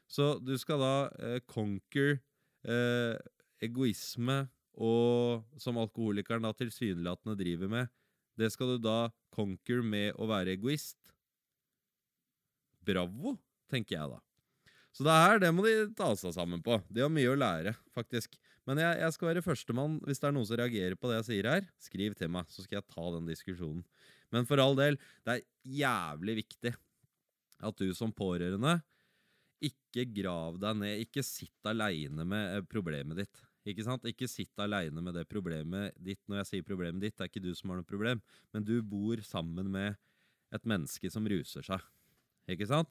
Så 0.07 0.37
du 0.39 0.55
skal 0.61 0.79
da 0.79 0.95
eh, 1.19 1.39
conquer 1.49 2.21
eh, 2.63 3.19
egoisme 3.63 4.45
og 4.79 5.43
som 5.59 5.81
alkoholikeren 5.81 6.47
da 6.47 6.53
tilsynelatende 6.55 7.35
driver 7.37 7.75
med, 7.75 7.91
det 8.39 8.53
skal 8.53 8.73
du 8.73 8.85
da 8.87 9.11
conquer 9.35 9.83
med 9.85 10.15
å 10.15 10.29
være 10.31 10.55
egoist. 10.55 11.02
Bravo, 12.85 13.35
tenker 13.71 13.97
jeg 13.97 14.13
da. 14.13 14.21
Så 14.93 15.05
det 15.07 15.13
her, 15.17 15.39
det 15.41 15.49
må 15.55 15.65
de 15.65 15.87
ta 15.97 16.11
seg 16.17 16.35
sammen 16.35 16.61
på. 16.61 16.77
De 16.93 17.01
har 17.01 17.09
mye 17.09 17.31
å 17.31 17.37
lære, 17.37 17.73
faktisk. 17.95 18.35
Men 18.69 18.79
jeg, 18.79 18.99
jeg 19.01 19.15
skal 19.15 19.31
være 19.31 19.43
førstemann 19.43 19.97
hvis 20.05 20.21
det 20.21 20.29
er 20.29 20.35
noen 20.35 20.47
som 20.47 20.59
reagerer 20.59 20.95
på 20.99 21.09
det 21.09 21.17
jeg 21.21 21.29
sier 21.31 21.49
her. 21.49 21.65
Skriv 21.81 22.17
til 22.19 22.29
meg, 22.31 22.49
så 22.53 22.65
skal 22.65 22.79
jeg 22.79 22.89
ta 22.93 23.05
den 23.15 23.29
diskusjonen. 23.31 23.81
Men 24.33 24.47
for 24.49 24.61
all 24.61 24.77
del, 24.77 24.99
det 25.25 25.37
er 25.39 25.47
jævlig 25.81 26.37
viktig 26.43 26.73
at 27.63 27.79
du 27.79 27.89
som 27.97 28.13
pårørende 28.13 28.77
ikke 29.63 30.05
grav 30.11 30.59
deg 30.59 30.77
ned, 30.79 31.01
ikke 31.05 31.23
sitt 31.25 31.69
aleine 31.69 32.25
med 32.27 32.57
eh, 32.57 32.65
problemet 32.67 33.23
ditt. 33.23 33.43
Ikke 33.69 33.85
sant? 33.85 34.05
Ikke 34.09 34.27
sitt 34.27 34.59
aleine 34.59 35.01
med 35.01 35.15
det 35.15 35.23
problemet 35.31 35.95
ditt. 35.95 36.19
Når 36.27 36.41
jeg 36.41 36.49
sier 36.49 36.67
problemet 36.67 37.03
ditt, 37.03 37.15
det 37.15 37.25
er 37.25 37.31
ikke 37.31 37.45
du 37.45 37.53
som 37.55 37.71
har 37.71 37.79
noe 37.79 37.87
problem, 37.87 38.19
men 38.51 38.65
du 38.67 38.75
bor 38.83 39.21
sammen 39.23 39.71
med 39.71 39.95
et 40.53 40.67
menneske 40.69 41.09
som 41.13 41.27
ruser 41.29 41.65
seg. 41.65 41.85
Ikke 42.51 42.67
sant? 42.67 42.89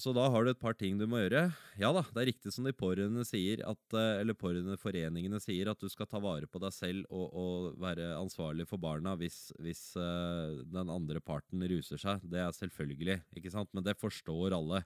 Så 0.00 0.12
da 0.16 0.22
har 0.32 0.44
du 0.44 0.50
et 0.52 0.60
par 0.60 0.76
ting 0.78 0.96
du 0.96 1.04
må 1.10 1.18
gjøre. 1.20 1.42
Ja 1.80 1.90
da, 1.92 2.02
det 2.14 2.22
er 2.22 2.28
riktig 2.30 2.52
som 2.54 2.64
de 2.64 2.72
pårørende 2.76 3.24
sier, 3.28 3.60
at, 3.68 3.96
eh, 3.98 4.20
eller 4.22 4.38
pårørendeforeningene 4.38 5.40
sier, 5.42 5.68
at 5.68 5.82
du 5.82 5.90
skal 5.92 6.08
ta 6.08 6.20
vare 6.22 6.48
på 6.48 6.62
deg 6.62 6.72
selv 6.72 7.10
og, 7.10 7.26
og 7.36 7.80
være 7.82 8.12
ansvarlig 8.16 8.68
for 8.70 8.80
barna 8.80 9.16
hvis, 9.20 9.50
hvis 9.60 9.82
uh, 10.00 10.62
den 10.64 10.92
andre 10.92 11.20
parten 11.20 11.64
ruser 11.68 12.00
seg. 12.00 12.24
Det 12.24 12.40
er 12.40 12.56
selvfølgelig, 12.56 13.18
ikke 13.36 13.52
sant? 13.52 13.72
Men 13.76 13.84
det 13.84 13.98
forstår 14.00 14.56
alle. 14.56 14.84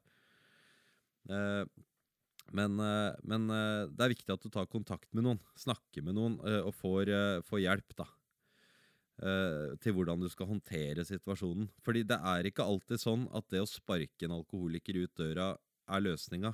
Uh, 1.30 1.62
men, 2.54 2.76
men 3.24 3.46
det 3.48 4.02
er 4.04 4.11
viktig 4.12 4.28
at 4.35 4.42
du 4.42 4.50
tar 4.52 4.66
kontakt 4.68 5.09
med 5.16 5.24
noen, 5.24 5.38
snakker 5.56 6.04
med 6.04 6.12
noen 6.18 6.35
og 6.59 6.74
får, 6.76 7.09
får 7.48 7.62
hjelp, 7.62 7.94
da. 7.96 8.04
Uh, 9.22 9.77
til 9.79 9.94
hvordan 9.94 10.18
du 10.18 10.27
skal 10.27 10.48
håndtere 10.50 11.05
situasjonen. 11.07 11.68
Fordi 11.87 12.03
det 12.03 12.16
er 12.18 12.48
ikke 12.48 12.66
alltid 12.66 12.98
sånn 12.98 13.29
at 13.31 13.46
det 13.53 13.61
å 13.62 13.68
sparke 13.70 14.27
en 14.27 14.35
alkoholiker 14.40 14.98
ut 15.05 15.12
døra 15.20 15.53
er 15.55 16.03
løsninga. 16.03 16.50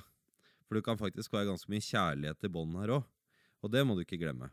For 0.67 0.77
du 0.77 0.85
kan 0.85 0.99
faktisk 0.99 1.33
være 1.33 1.49
ganske 1.49 1.71
mye 1.73 1.83
kjærlighet 1.83 2.45
i 2.45 2.51
bånd 2.53 2.77
her 2.77 2.93
òg. 2.99 3.07
Og 3.65 3.73
det 3.73 3.81
må 3.85 3.97
du 3.97 4.03
ikke 4.05 4.21
glemme. 4.21 4.51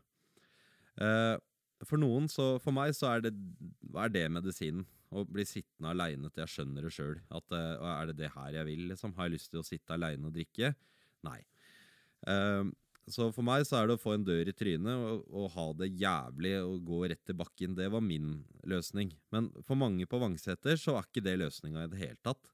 Uh, 0.97 1.37
for 1.85 2.01
noen, 2.01 2.25
så 2.27 2.57
For 2.59 2.75
meg 2.75 2.95
så 2.97 3.13
er 3.13 3.27
det, 3.27 3.35
er 3.93 4.11
det 4.11 4.25
medisinen. 4.33 4.87
Å 5.09 5.23
bli 5.25 5.45
sittende 5.47 5.93
aleine 5.93 6.29
til 6.29 6.43
jeg 6.43 6.53
skjønner 6.53 6.85
det 6.85 6.93
sjøl. 6.93 7.15
Uh, 7.29 7.53
er 7.93 8.09
det 8.09 8.19
det 8.23 8.33
her 8.33 8.57
jeg 8.57 8.71
vil? 8.71 8.83
liksom? 8.89 9.13
Har 9.17 9.29
jeg 9.29 9.37
lyst 9.37 9.53
til 9.53 9.61
å 9.61 9.65
sitte 9.69 9.95
aleine 9.95 10.29
og 10.29 10.33
drikke? 10.33 10.73
Nei. 11.29 11.39
Så 13.09 13.31
for 13.33 13.45
meg 13.45 13.63
så 13.65 13.79
er 13.79 13.89
det 13.89 13.95
å 13.97 14.01
få 14.01 14.13
en 14.13 14.25
dør 14.25 14.51
i 14.51 14.53
trynet 14.53 14.93
og, 14.93 15.23
og, 15.33 15.47
ha 15.55 15.65
det 15.81 15.89
jævlig 15.97 16.53
og 16.61 16.83
gå 16.85 16.99
rett 17.09 17.23
til 17.25 17.37
bakken. 17.39 17.73
Det 17.77 17.87
var 17.89 18.03
min 18.05 18.43
løsning. 18.69 19.15
Men 19.33 19.49
for 19.65 19.79
mange 19.79 20.05
på 20.09 20.19
Vangseter 20.21 20.77
så 20.77 20.97
er 20.97 21.07
ikke 21.07 21.25
det 21.25 21.39
løsninga 21.41 21.87
i 21.87 21.91
det 21.91 22.01
hele 22.03 22.19
tatt. 22.25 22.51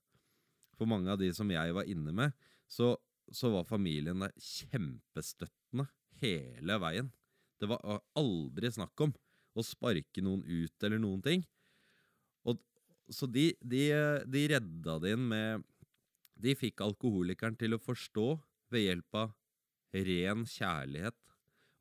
For 0.80 0.88
mange 0.88 1.12
av 1.12 1.20
de 1.20 1.32
som 1.36 1.52
jeg 1.52 1.76
var 1.76 1.92
inne 1.92 2.16
med, 2.16 2.36
så, 2.72 2.94
så 3.32 3.52
var 3.52 3.68
familien 3.68 4.24
der 4.24 4.34
kjempestøttende 4.40 5.90
hele 6.24 6.80
veien. 6.84 7.12
Det 7.60 7.70
var 7.72 8.04
aldri 8.16 8.72
snakk 8.72 9.06
om 9.06 9.16
å 9.56 9.64
sparke 9.64 10.24
noen 10.24 10.44
ut 10.44 10.88
eller 10.88 11.00
noen 11.04 11.24
ting. 11.24 11.46
Og, 12.48 12.60
så 13.12 13.28
de, 13.28 13.50
de, 13.60 13.88
de 14.28 14.50
redda 14.56 15.00
det 15.04 15.16
inn 15.16 15.28
med 15.32 15.64
De 16.36 16.52
fikk 16.58 16.82
alkoholikeren 16.84 17.56
til 17.60 17.76
å 17.76 17.80
forstå 17.82 18.28
ved 18.74 18.88
hjelp 18.88 19.20
av 19.20 19.36
ren 19.96 20.46
kjærlighet. 20.50 21.18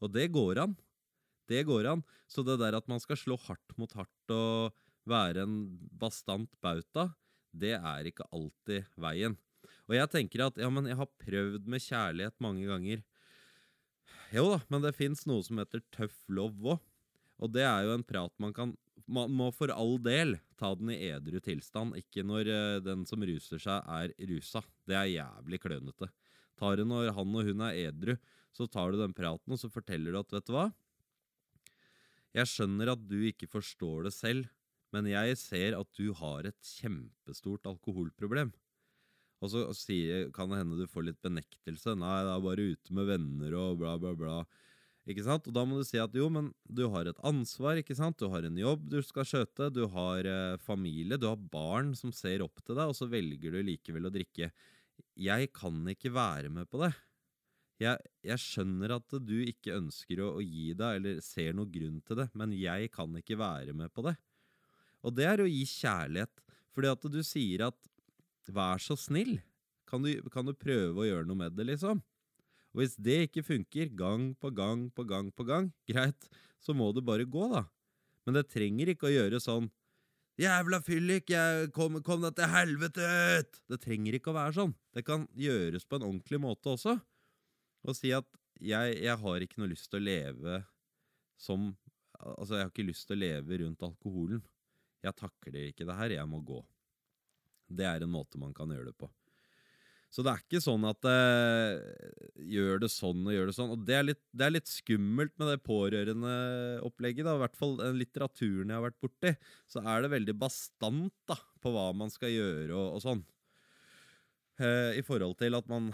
Og 0.03 0.13
det 0.13 0.29
går 0.35 0.61
an. 0.65 0.77
Det 1.51 1.65
går 1.69 1.89
an. 1.91 2.05
Så 2.31 2.45
det 2.47 2.59
der 2.61 2.77
at 2.79 2.89
man 2.91 3.03
skal 3.03 3.19
slå 3.21 3.39
hardt 3.47 3.77
mot 3.81 3.93
hardt 3.97 4.35
og 4.35 4.75
være 5.09 5.45
en 5.45 5.57
bastant 6.01 6.51
bauta, 6.65 7.11
det 7.55 7.75
er 7.77 8.09
ikke 8.09 8.27
alltid 8.35 8.89
veien. 9.01 9.37
Og 9.89 9.97
jeg 9.99 10.11
tenker 10.13 10.47
at 10.47 10.59
ja, 10.61 10.71
men 10.73 10.89
jeg 10.89 10.99
har 10.99 11.11
prøvd 11.21 11.69
med 11.69 11.85
kjærlighet 11.85 12.41
mange 12.43 12.65
ganger. 12.69 13.05
Jo 14.35 14.49
da, 14.55 14.59
men 14.73 14.83
det 14.83 14.97
fins 14.97 15.25
noe 15.29 15.45
som 15.47 15.61
heter 15.61 15.85
tøff 15.95 16.17
love 16.33 16.75
òg. 16.75 16.83
Og 17.43 17.51
det 17.53 17.65
er 17.67 17.85
jo 17.85 17.95
en 17.97 18.07
prat 18.07 18.33
man 18.41 18.55
kan 18.55 18.77
Man 19.11 19.33
må 19.37 19.51
for 19.53 19.69
all 19.69 19.99
del 20.01 20.39
ta 20.57 20.71
den 20.79 20.89
i 20.95 21.11
edru 21.13 21.37
tilstand, 21.45 21.93
ikke 21.99 22.23
når 22.25 22.49
uh, 22.49 22.77
den 22.81 23.03
som 23.05 23.21
ruser 23.21 23.61
seg, 23.61 23.85
er 23.85 24.15
rusa. 24.31 24.63
Det 24.89 24.97
er 24.97 25.11
jævlig 25.11 25.59
klønete 25.61 26.09
tar 26.59 26.79
det 26.81 26.87
når 26.89 27.13
han 27.17 27.37
og 27.37 27.51
hun 27.51 27.63
er 27.67 27.79
edru. 27.89 28.17
Så 28.55 28.69
tar 28.71 28.93
du 28.95 29.01
den 29.01 29.15
praten, 29.17 29.55
og 29.55 29.59
så 29.59 29.71
forteller 29.73 30.15
du 30.15 30.21
at 30.21 30.35
vet 30.35 30.47
du 30.47 30.55
hva? 30.55 30.69
Jeg 32.35 32.51
skjønner 32.51 32.93
at 32.95 33.03
du 33.07 33.19
ikke 33.29 33.51
forstår 33.51 34.09
det 34.09 34.15
selv, 34.15 34.51
men 34.95 35.09
jeg 35.11 35.39
ser 35.39 35.77
at 35.79 35.91
du 35.99 36.13
har 36.19 36.47
et 36.47 36.75
kjempestort 36.79 37.67
alkoholproblem. 37.71 38.53
Og 39.43 39.51
så 39.53 39.65
sier, 39.77 40.31
kan 40.35 40.51
det 40.51 40.61
hende 40.63 40.79
du 40.79 40.87
får 40.89 41.09
litt 41.09 41.21
benektelse. 41.25 41.97
Nei, 41.99 42.15
det 42.25 42.33
er 42.33 42.45
bare 42.47 42.69
ute 42.75 42.95
med 42.97 43.11
venner 43.11 43.57
og 43.59 43.81
bla, 43.83 43.97
bla, 44.01 44.15
bla. 44.19 44.37
Ikke 45.11 45.25
sant? 45.27 45.49
Og 45.51 45.55
da 45.57 45.67
må 45.69 45.77
du 45.77 45.85
si 45.85 45.99
at 46.01 46.15
jo, 46.17 46.31
men 46.33 46.49
du 46.65 46.87
har 46.95 47.11
et 47.11 47.19
ansvar, 47.29 47.77
ikke 47.77 47.97
sant? 47.99 48.17
Du 48.21 48.31
har 48.33 48.47
en 48.47 48.61
jobb 48.61 48.87
du 48.89 49.01
skal 49.05 49.27
skjøte, 49.29 49.69
du 49.75 49.83
har 49.93 50.25
eh, 50.25 50.61
familie, 50.65 51.19
du 51.21 51.29
har 51.29 51.37
barn 51.37 51.93
som 51.99 52.15
ser 52.15 52.45
opp 52.47 52.63
til 52.65 52.79
deg, 52.79 52.89
og 52.89 52.97
så 52.97 53.11
velger 53.11 53.53
du 53.53 53.61
likevel 53.67 54.09
å 54.09 54.15
drikke 54.15 54.49
jeg 55.15 55.51
kan 55.55 55.77
ikke 55.91 56.13
være 56.15 56.51
med 56.53 56.69
på 56.71 56.81
det. 56.83 56.93
Jeg, 57.83 57.99
jeg 58.23 58.41
skjønner 58.41 58.95
at 58.97 59.17
du 59.27 59.35
ikke 59.43 59.75
ønsker 59.77 60.23
å, 60.23 60.35
å, 60.39 60.43
gi 60.43 60.73
deg 60.79 61.01
eller 61.01 61.19
ser 61.25 61.57
noen 61.57 61.73
grunn 61.75 61.99
til 62.07 62.21
det, 62.21 62.29
men 62.39 62.55
jeg 62.55 62.91
kan 62.95 63.11
ikke 63.19 63.39
være 63.41 63.75
med 63.77 63.91
på 63.95 64.05
det. 64.07 64.15
Og 65.05 65.15
det 65.17 65.27
er 65.29 65.43
å 65.43 65.51
gi 65.51 65.65
kjærlighet, 65.69 66.43
fordi 66.75 66.91
at 66.91 67.09
du 67.11 67.21
sier 67.27 67.67
at 67.69 67.91
vær 68.55 68.81
så 68.83 68.97
snill, 68.99 69.37
kan 69.89 70.05
du, 70.05 70.11
kan 70.33 70.47
du 70.47 70.55
prøve 70.57 71.03
å 71.03 71.07
gjøre 71.07 71.29
noe 71.29 71.43
med 71.45 71.57
det, 71.59 71.67
liksom? 71.73 72.01
Og 72.75 72.83
hvis 72.83 72.97
det 72.99 73.21
ikke 73.29 73.45
funker, 73.47 73.91
gang 73.95 74.33
på 74.41 74.51
gang 74.55 74.89
på 74.95 75.05
gang 75.07 75.31
på 75.35 75.47
gang, 75.47 75.71
greit, 75.87 76.29
så 76.63 76.75
må 76.75 76.91
du 76.95 77.03
bare 77.05 77.27
gå, 77.29 77.47
da. 77.53 77.67
Men 78.25 78.39
det 78.39 78.49
trenger 78.51 78.91
ikke 78.91 79.11
å 79.11 79.15
gjøre 79.15 79.43
sånn 79.43 79.69
Jævla 80.41 80.81
fyllik, 80.83 81.31
kom, 81.75 82.01
kom 82.03 82.25
deg 82.25 82.35
til 82.35 82.51
helvete 82.51 83.11
ut! 83.39 83.59
Det 83.71 83.79
trenger 83.85 84.17
ikke 84.19 84.33
å 84.33 84.39
være 84.39 84.57
sånn. 84.57 84.73
Det 84.95 85.05
kan 85.07 85.29
gjøres 85.39 85.87
på 85.87 86.01
en 86.01 86.07
ordentlig 86.09 86.41
måte 86.43 86.73
også. 86.73 86.97
Og 87.87 87.95
si 87.95 88.11
at 88.17 88.27
jeg, 88.59 88.97
jeg 89.05 89.15
har 89.21 89.45
ikke 89.45 89.61
noe 89.63 89.71
lyst 89.71 89.91
til 89.93 90.03
å 90.03 90.09
leve 90.11 90.63
som 91.41 91.73
Altså, 92.25 92.55
jeg 92.57 92.65
har 92.65 92.71
ikke 92.71 92.87
lyst 92.87 93.05
til 93.09 93.19
å 93.19 93.21
leve 93.21 93.57
rundt 93.61 93.83
alkoholen. 93.85 94.39
Jeg 95.05 95.17
takler 95.19 95.67
ikke 95.69 95.85
det 95.85 95.97
her, 95.99 96.15
jeg 96.15 96.31
må 96.31 96.39
gå. 96.47 96.61
Det 97.69 97.85
er 97.85 98.05
en 98.07 98.13
måte 98.15 98.41
man 98.41 98.55
kan 98.57 98.71
gjøre 98.73 98.93
det 98.93 98.97
på. 98.97 99.11
Så 100.15 100.23
det 100.23 100.31
er 100.31 100.43
ikke 100.45 100.63
sånn 100.63 100.85
at 100.87 101.07
eh, 101.11 101.81
gjør 102.55 102.85
det 102.85 102.91
sånn 102.93 103.25
og 103.27 103.35
gjør 103.35 103.49
det 103.51 103.57
sånn. 103.57 103.73
Og 103.75 103.81
det 103.83 103.97
er 103.99 104.05
litt, 104.07 104.21
det 104.31 104.47
er 104.47 104.53
litt 104.55 104.71
skummelt 104.71 105.35
med 105.43 105.51
det 105.51 105.57
pårørendeopplegget. 105.67 107.27
I 107.27 107.41
hvert 107.43 107.59
fall 107.59 107.75
den 107.81 107.99
litteraturen 107.99 108.71
jeg 108.71 108.79
har 108.79 108.85
vært 108.87 109.01
borti. 109.03 109.33
Så 109.67 109.83
er 109.83 110.05
det 110.05 110.13
veldig 110.15 110.37
bastant 110.39 111.15
da, 111.27 111.35
på 111.59 111.75
hva 111.75 111.89
man 111.99 112.15
skal 112.15 112.31
gjøre 112.31 112.71
og, 112.71 113.01
og 113.01 113.03
sånn. 113.03 113.25
Eh, 114.63 115.01
I 115.01 115.03
forhold 115.03 115.35
til 115.41 115.59
at 115.59 115.67
man, 115.67 115.89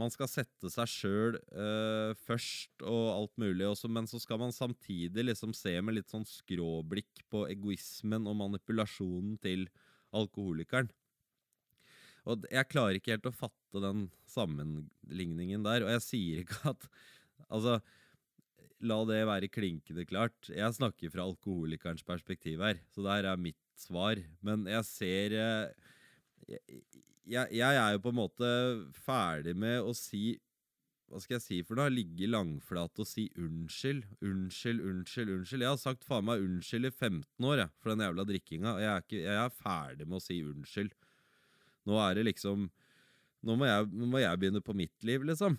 man 0.00 0.12
skal 0.14 0.30
sette 0.32 0.70
seg 0.72 0.88
sjøl 0.88 1.36
eh, 1.36 2.14
først 2.24 2.86
og 2.88 3.04
alt 3.12 3.34
mulig, 3.36 3.66
også, 3.68 3.90
men 3.92 4.08
så 4.08 4.16
skal 4.22 4.40
man 4.40 4.54
samtidig 4.56 5.26
liksom 5.28 5.52
se 5.52 5.74
med 5.84 5.98
litt 5.98 6.08
sånn 6.08 6.24
skråblikk 6.24 7.26
på 7.28 7.44
egoismen 7.52 8.24
og 8.24 8.40
manipulasjonen 8.40 9.36
til 9.44 9.68
alkoholikeren. 10.16 10.88
Og 12.28 12.44
jeg 12.52 12.68
klarer 12.68 12.98
ikke 12.98 13.14
helt 13.16 13.30
å 13.30 13.34
fatte 13.34 13.82
den 13.82 14.08
sammenligningen 14.28 15.64
der. 15.64 15.86
Og 15.86 15.94
jeg 15.96 16.04
sier 16.04 16.44
ikke 16.44 16.74
at 16.74 16.90
Altså, 17.48 17.78
la 18.84 18.96
det 19.08 19.22
være 19.24 19.48
klinkende 19.48 20.04
klart. 20.04 20.50
Jeg 20.52 20.74
snakker 20.76 21.08
fra 21.14 21.24
alkoholikerens 21.24 22.04
perspektiv 22.04 22.60
her, 22.60 22.82
så 22.92 23.04
der 23.06 23.28
er 23.30 23.40
mitt 23.40 23.56
svar. 23.78 24.20
Men 24.44 24.66
jeg 24.68 24.84
ser 24.84 25.36
eh, 25.38 26.58
jeg, 27.28 27.46
jeg, 27.56 27.72
er 27.72 27.94
jo 27.94 28.02
på 28.04 28.12
en 28.12 28.20
måte 28.20 28.50
ferdig 29.06 29.54
med 29.56 29.80
å 29.80 29.94
si 29.96 30.36
hva 31.08 31.22
skal 31.24 31.38
jeg 31.38 31.44
si 31.46 31.58
for 31.64 31.78
noe? 31.78 31.88
Ligge 31.88 32.26
langflat 32.28 33.00
og 33.00 33.06
si 33.08 33.30
unnskyld, 33.40 34.02
unnskyld, 34.20 34.82
unnskyld. 34.84 35.30
unnskyld. 35.38 35.64
Jeg 35.64 35.72
har 35.72 35.80
sagt 35.80 36.04
faen 36.04 36.26
meg 36.28 36.42
unnskyld 36.44 36.84
i 36.84 36.92
15 36.92 37.46
år 37.48 37.62
jeg, 37.62 37.72
for 37.80 37.94
den 37.94 38.04
jævla 38.04 38.26
drikkinga. 38.28 38.74
Jeg 38.82 39.22
jeg 39.22 39.38
er 39.38 39.54
ferdig 39.56 40.04
med 40.04 40.18
å 40.18 40.26
si 40.26 40.42
unnskyld. 40.44 40.92
Nå 41.88 41.96
er 42.04 42.18
det 42.18 42.28
liksom 42.28 42.68
Nå 43.46 43.54
må 43.54 43.68
jeg, 43.68 43.86
nå 43.94 44.06
må 44.10 44.18
jeg 44.18 44.38
begynne 44.40 44.60
på 44.66 44.74
mitt 44.74 45.04
liv, 45.06 45.22
liksom. 45.22 45.54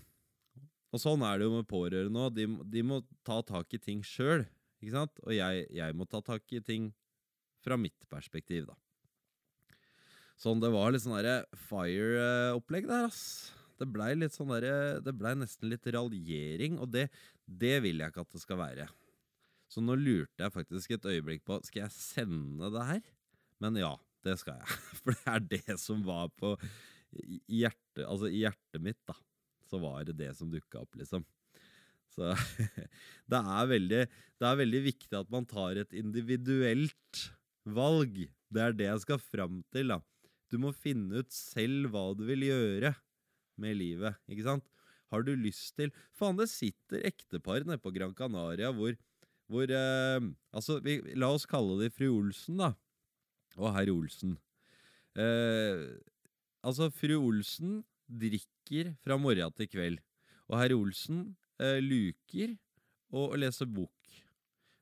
Og 0.91 0.99
sånn 0.99 1.21
er 1.23 1.39
det 1.39 1.45
jo 1.47 1.53
med 1.53 1.67
pårørende 1.69 2.25
òg. 2.25 2.33
De, 2.35 2.43
de, 2.73 2.81
må 2.83 2.97
ta 3.23 3.37
tak 3.45 3.71
i 3.71 3.79
ting 3.79 4.01
sjøl. 4.03 4.43
Og 4.83 5.31
jeg, 5.31 5.63
jeg, 5.71 5.95
må 5.95 6.03
ta 6.09 6.19
tak 6.19 6.43
i 6.51 6.59
ting 6.59 6.89
fra 7.63 7.77
mitt 7.79 8.03
perspektiv, 8.11 8.67
da. 8.67 8.75
Sånn, 10.39 10.59
det 10.59 10.73
var 10.75 10.91
litt 10.91 11.05
sånn 11.05 11.15
derre 11.15 11.45
fire-opplegg 11.69 12.91
der, 12.91 13.07
ass. 13.07 13.23
Det 13.79 13.87
blei 13.87 14.11
litt 14.17 14.35
sånn 14.35 14.51
derre 14.51 14.99
Det 15.03 15.13
blei 15.15 15.31
nesten 15.39 15.71
litt 15.71 15.87
raljering, 15.87 16.81
og 16.83 16.91
det, 16.91 17.07
det 17.47 17.77
vil 17.85 18.03
jeg 18.03 18.11
ikke 18.11 18.27
at 18.27 18.35
det 18.35 18.43
skal 18.43 18.59
være. 18.59 18.89
Så 19.69 19.83
nå 19.83 19.95
lurte 19.99 20.43
jeg 20.43 20.55
faktisk 20.55 20.95
et 20.95 21.09
øyeblikk 21.11 21.43
på 21.47 21.59
Skal 21.67 21.85
jeg 21.85 21.95
sende 21.95 22.71
det 22.73 22.85
her. 22.87 23.03
Men 23.63 23.79
ja, 23.79 23.93
det 24.25 24.35
skal 24.41 24.59
jeg. 24.59 24.77
For 25.01 25.15
det 25.15 25.33
er 25.33 25.49
det 25.55 25.79
som 25.81 26.03
var 26.05 26.29
på 26.39 26.55
hjertet, 27.49 28.05
altså 28.05 28.29
i 28.29 28.43
hjertet 28.43 28.83
mitt, 28.83 28.99
da. 29.09 29.15
Så 29.69 29.79
var 29.81 30.05
det 30.07 30.17
det 30.19 30.31
som 30.37 30.49
dukka 30.51 30.83
opp, 30.83 30.97
liksom. 30.99 31.25
Så 32.09 32.31
det 33.31 33.39
er, 33.39 33.65
veldig, 33.69 34.03
det 34.09 34.47
er 34.47 34.61
veldig 34.63 34.81
viktig 34.87 35.19
at 35.19 35.29
man 35.33 35.47
tar 35.49 35.79
et 35.81 35.93
individuelt 35.97 37.25
valg. 37.69 38.23
Det 38.49 38.63
er 38.63 38.75
det 38.75 38.89
jeg 38.89 39.05
skal 39.05 39.21
fram 39.21 39.61
til, 39.73 39.93
da. 39.93 39.99
Du 40.49 40.57
må 40.61 40.73
finne 40.73 41.21
ut 41.21 41.33
selv 41.33 41.91
hva 41.93 42.09
du 42.17 42.25
vil 42.25 42.47
gjøre 42.47 42.95
med 43.61 43.77
livet, 43.77 44.17
ikke 44.31 44.47
sant? 44.47 44.65
Har 45.09 45.23
du 45.25 45.31
lyst 45.33 45.73
til 45.77 45.89
Faen, 46.17 46.37
det 46.37 46.49
sitter 46.51 47.01
ektepar 47.09 47.63
nede 47.65 47.81
på 47.81 47.91
Gran 47.95 48.13
Canaria 48.13 48.69
hvor, 48.77 48.93
hvor 49.49 49.65
eh, 49.73 50.27
Altså, 50.53 50.77
vi, 50.85 50.99
la 51.17 51.31
oss 51.33 51.47
kalle 51.49 51.79
de 51.81 51.89
fru 51.93 52.11
Olsen, 52.11 52.61
da 52.61 52.75
og 53.59 53.73
herr 53.75 53.91
Olsen. 53.93 54.37
Eh, 55.19 55.85
altså, 56.63 56.89
fru 56.93 57.17
Olsen 57.19 57.81
drikker 58.09 58.93
fra 59.03 59.19
morgen 59.21 59.55
til 59.57 59.69
kveld, 59.69 59.99
og 60.49 60.59
herr 60.61 60.75
Olsen 60.77 61.23
eh, 61.61 61.79
luker 61.83 62.55
og, 63.11 63.33
og 63.33 63.39
leser 63.43 63.69
bok. 63.69 63.93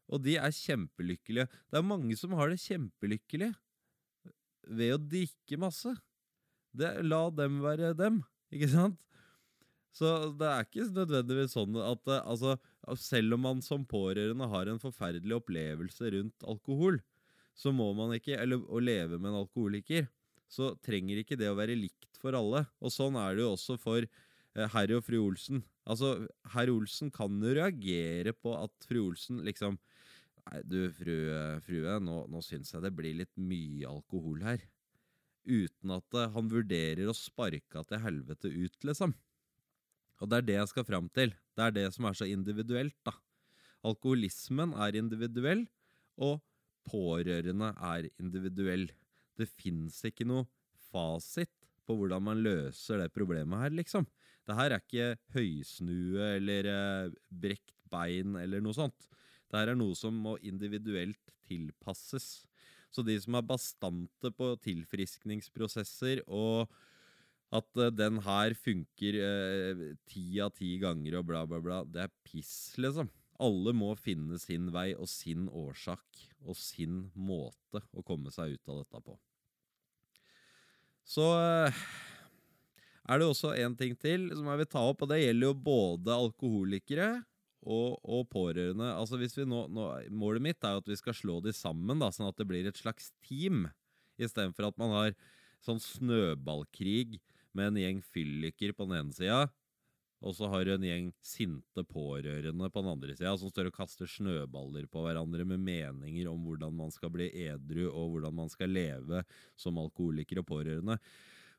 Og 0.07 0.23
de 0.23 0.37
er 0.39 0.53
kjempelykkelige. 0.55 1.49
Det 1.67 1.79
er 1.79 1.83
mange 1.83 2.15
som 2.15 2.35
har 2.39 2.51
det 2.51 2.61
kjempelykkelig 2.63 3.51
ved 4.67 4.95
å 4.95 5.01
drikke 5.01 5.59
masse. 5.59 5.91
Det, 6.77 6.93
la 7.03 7.27
dem 7.33 7.59
være 7.63 7.91
dem, 7.97 8.21
ikke 8.53 8.69
sant? 8.71 9.03
Så 9.97 10.09
det 10.37 10.47
er 10.47 10.65
ikke 10.65 10.85
nødvendigvis 10.93 11.55
sånn 11.55 11.77
at 11.81 12.11
eh, 12.11 12.23
altså, 12.29 12.55
selv 13.01 13.37
om 13.37 13.45
man 13.47 13.61
som 13.65 13.85
pårørende 13.87 14.47
har 14.51 14.69
en 14.69 14.81
forferdelig 14.81 15.39
opplevelse 15.39 16.11
rundt 16.13 16.45
alkohol, 16.45 16.99
så 17.57 17.73
må 17.73 17.89
man 17.97 18.13
ikke 18.15 18.37
Eller 18.37 18.61
å 18.61 18.79
leve 18.81 19.17
med 19.17 19.31
en 19.31 19.41
alkoholiker, 19.41 20.07
så 20.47 20.71
trenger 20.85 21.21
ikke 21.21 21.37
det 21.39 21.49
å 21.51 21.57
være 21.57 21.75
likt 21.75 22.19
for 22.21 22.37
alle. 22.37 22.63
Og 22.79 22.93
sånn 22.93 23.17
er 23.19 23.35
det 23.35 23.43
jo 23.43 23.53
også 23.55 23.77
for 23.81 24.05
eh, 24.05 24.69
herr 24.73 24.93
og 24.95 25.03
fru 25.07 25.17
Olsen. 25.23 25.63
Altså, 25.87 26.13
herr 26.53 26.71
Olsen 26.71 27.11
kan 27.13 27.41
jo 27.41 27.55
reagere 27.57 28.33
på 28.37 28.53
at 28.55 28.87
fru 28.87 29.07
Olsen 29.09 29.43
liksom 29.47 29.79
Nei, 30.47 30.61
du, 30.63 30.77
frue, 30.95 31.39
frue 31.65 31.93
nå, 31.99 32.21
nå 32.31 32.39
syns 32.39 32.69
jeg 32.71 32.79
det 32.85 32.93
blir 32.95 33.17
litt 33.19 33.33
mye 33.35 33.89
alkohol 33.89 34.45
her. 34.45 34.61
Uten 35.43 35.91
at 35.91 36.15
uh, 36.15 36.29
han 36.31 36.47
vurderer 36.51 37.09
å 37.11 37.15
sparke 37.15 37.83
til 37.89 37.99
helvete 37.99 38.51
ut, 38.51 38.77
liksom. 38.87 39.11
Og 40.23 40.31
det 40.31 40.39
er 40.39 40.47
det 40.47 40.55
jeg 40.55 40.71
skal 40.71 40.87
fram 40.87 41.09
til. 41.11 41.33
Det 41.51 41.65
er 41.65 41.75
det 41.75 41.85
som 41.97 42.07
er 42.07 42.15
så 42.15 42.29
individuelt, 42.31 42.95
da. 43.03 43.11
Alkoholismen 43.87 44.71
er 44.79 44.95
individuell, 44.99 45.65
og 46.15 46.39
pårørende 46.87 47.73
er 47.91 48.09
individuell. 48.17 48.87
Det 49.37 49.49
fins 49.51 49.99
ikke 50.07 50.27
noe 50.27 50.47
fasit 50.89 51.51
på 51.87 51.95
hvordan 51.95 52.23
man 52.23 52.41
løser 52.43 53.03
det 53.03 53.13
problemet 53.15 53.61
her, 53.61 53.75
liksom. 53.75 54.07
Det 54.47 54.55
her 54.55 54.73
er 54.73 54.83
ikke 54.83 55.07
høysnue 55.35 56.33
eller 56.37 56.69
eh, 56.71 57.15
brekt 57.27 57.75
bein 57.91 58.35
eller 58.39 58.63
noe 58.63 58.75
sånt. 58.75 59.07
Det 59.47 59.59
her 59.59 59.73
er 59.73 59.79
noe 59.79 59.95
som 59.95 60.15
må 60.15 60.35
individuelt 60.43 61.31
tilpasses. 61.47 62.47
Så 62.91 63.03
de 63.03 63.15
som 63.19 63.35
er 63.37 63.47
bastante 63.47 64.31
på 64.35 64.53
tilfriskningsprosesser 64.63 66.23
og 66.27 66.71
at 67.55 67.79
uh, 67.79 67.91
den 67.93 68.19
her 68.25 68.55
funker 68.59 69.19
eh, 69.23 69.83
ti 70.09 70.25
av 70.43 70.51
ti 70.57 70.73
ganger 70.81 71.19
og 71.19 71.29
bla, 71.29 71.45
bla, 71.47 71.61
bla, 71.63 71.81
det 71.87 72.07
er 72.07 72.15
piss, 72.27 72.75
liksom. 72.79 73.07
Alle 73.43 73.73
må 73.75 73.91
finne 73.99 74.39
sin 74.41 74.71
vei 74.73 74.89
og 74.97 75.09
sin 75.11 75.45
årsak 75.47 76.21
og 76.41 76.57
sin 76.57 77.05
måte 77.13 77.83
å 77.93 78.03
komme 78.05 78.33
seg 78.33 78.55
ut 78.55 78.71
av 78.71 78.81
dette 78.81 79.01
på. 79.05 79.17
Så 81.07 81.25
eh, 81.37 81.81
er 83.07 83.21
det 83.21 83.27
også 83.29 83.53
en 83.61 83.77
ting 83.79 83.93
til 83.99 84.27
som 84.33 84.49
jeg 84.51 84.63
vil 84.63 84.69
ta 84.71 84.83
opp, 84.89 85.05
og 85.05 85.11
det 85.11 85.21
gjelder 85.21 85.51
jo 85.51 85.59
både 85.67 86.15
alkoholikere 86.15 87.11
og, 87.61 87.99
og 88.03 88.25
pårørende. 88.33 88.89
Altså 88.95 89.19
hvis 89.21 89.37
vi 89.37 89.45
nå, 89.47 89.65
nå, 89.71 89.87
Målet 90.11 90.43
mitt 90.49 90.65
er 90.65 90.75
jo 90.75 90.83
at 90.83 90.91
vi 90.91 90.99
skal 90.99 91.15
slå 91.15 91.39
de 91.45 91.53
sammen, 91.55 92.01
da, 92.01 92.09
sånn 92.13 92.31
at 92.31 92.41
det 92.41 92.47
blir 92.49 92.67
et 92.67 92.79
slags 92.79 93.11
team, 93.23 93.67
istedenfor 94.17 94.71
at 94.71 94.81
man 94.81 94.95
har 94.95 95.13
sånn 95.63 95.79
snøballkrig 95.81 97.21
med 97.57 97.71
en 97.71 97.81
gjeng 97.81 98.03
fylliker 98.13 98.73
på 98.73 98.89
den 98.89 98.99
ene 98.99 99.15
sida 99.15 99.45
og 100.25 100.33
så 100.33 100.47
har 100.49 100.65
du 100.65 100.71
en 100.73 100.85
gjeng 100.85 101.09
sinte 101.21 101.83
pårørende 101.85 102.69
på 102.73 102.81
den 102.81 102.89
andre 102.89 103.13
sida 103.13 103.35
som 103.37 103.51
står 103.51 103.69
og 103.69 103.75
kaster 103.75 104.09
snøballer 104.09 104.87
på 104.89 105.03
hverandre 105.05 105.45
med 105.45 105.61
meninger 105.61 106.29
om 106.31 106.41
hvordan 106.47 106.73
man 106.73 106.93
skal 106.93 107.11
bli 107.13 107.29
edru, 107.45 107.85
og 107.91 108.15
hvordan 108.15 108.37
man 108.39 108.49
skal 108.49 108.73
leve 108.73 109.21
som 109.59 109.77
alkoholiker 109.77 110.41
og 110.41 110.47
pårørende. 110.49 110.97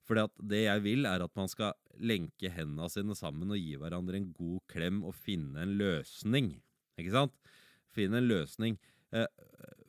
For 0.09 0.19
det 0.51 0.65
jeg 0.65 0.83
vil, 0.83 1.07
er 1.07 1.23
at 1.23 1.35
man 1.37 1.51
skal 1.53 1.77
lenke 2.01 2.51
hendene 2.51 2.89
sine 2.91 3.15
sammen 3.19 3.53
og 3.53 3.61
gi 3.61 3.77
hverandre 3.79 4.19
en 4.19 4.31
god 4.35 4.61
klem 4.73 5.03
og 5.07 5.15
finne 5.15 5.63
en 5.63 5.77
løsning. 5.79 6.55
Ikke 6.99 7.15
sant? 7.15 7.35
Finne 7.95 8.23
en 8.23 8.31
løsning. 8.31 8.79
Eh, 9.15 9.29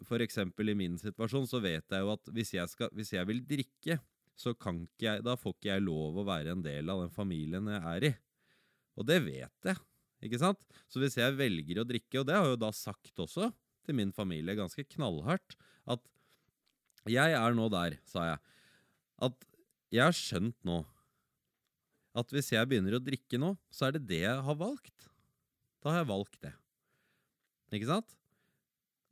for 0.05 0.21
eksempel 0.23 0.71
i 0.71 0.77
min 0.77 0.97
situasjon 0.99 1.47
så 1.49 1.61
vet 1.63 1.89
jeg 1.89 2.05
jo 2.05 2.13
at 2.13 2.33
hvis 2.35 2.53
jeg, 2.53 2.71
skal, 2.71 2.91
hvis 2.93 3.13
jeg 3.15 3.27
vil 3.31 3.41
drikke, 3.47 3.99
så 4.39 4.53
kan 4.55 4.83
ikke 4.85 5.07
jeg, 5.07 5.23
da 5.25 5.35
får 5.39 5.57
ikke 5.57 5.73
jeg 5.73 5.87
lov 5.87 6.19
å 6.19 6.27
være 6.27 6.53
en 6.53 6.63
del 6.63 6.91
av 6.91 7.03
den 7.03 7.15
familien 7.15 7.67
jeg 7.71 7.81
er 7.95 8.11
i. 8.11 8.17
Og 8.99 9.07
det 9.07 9.21
vet 9.23 9.69
jeg, 9.69 9.79
ikke 10.25 10.41
sant? 10.41 10.59
Så 10.91 10.99
hvis 11.01 11.15
jeg 11.19 11.37
velger 11.39 11.81
å 11.81 11.87
drikke, 11.87 12.19
og 12.19 12.27
det 12.27 12.35
har 12.35 12.45
jeg 12.45 12.57
jo 12.57 12.61
da 12.65 12.71
sagt 12.75 13.23
også 13.23 13.49
til 13.87 13.97
min 13.97 14.11
familie 14.15 14.57
ganske 14.57 14.83
knallhardt, 14.95 15.55
at 15.89 16.03
jeg 17.09 17.35
er 17.37 17.55
nå 17.55 17.69
der, 17.71 17.95
sa 18.09 18.25
jeg, 18.33 18.41
at 19.29 19.45
jeg 19.89 20.05
har 20.05 20.15
skjønt 20.15 20.57
nå 20.67 20.83
at 22.19 22.31
hvis 22.33 22.51
jeg 22.51 22.67
begynner 22.67 22.97
å 22.97 23.03
drikke 23.03 23.39
nå, 23.39 23.53
så 23.71 23.87
er 23.87 23.95
det 23.95 24.07
det 24.09 24.23
jeg 24.25 24.45
har 24.45 24.57
valgt. 24.59 25.07
Da 25.79 25.93
har 25.93 26.01
jeg 26.01 26.09
valgt 26.09 26.39
det. 26.43 26.53
Ikke 27.75 27.89
sant? 27.89 28.15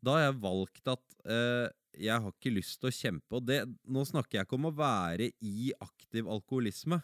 Da 0.03 0.17
har 0.17 0.25
jeg 0.27 0.39
valgt 0.43 0.89
at 0.91 1.19
eh, 1.29 1.67
jeg 1.97 2.23
har 2.23 2.33
ikke 2.33 2.53
lyst 2.53 2.79
til 2.81 2.89
å 2.89 2.95
kjempe. 2.97 3.37
Og 3.37 3.45
det, 3.47 3.61
nå 3.85 4.03
snakker 4.07 4.39
jeg 4.39 4.47
ikke 4.47 4.57
om 4.57 4.69
å 4.69 4.75
være 4.75 5.29
i 5.45 5.71
aktiv 5.83 6.29
alkoholisme. 6.29 6.99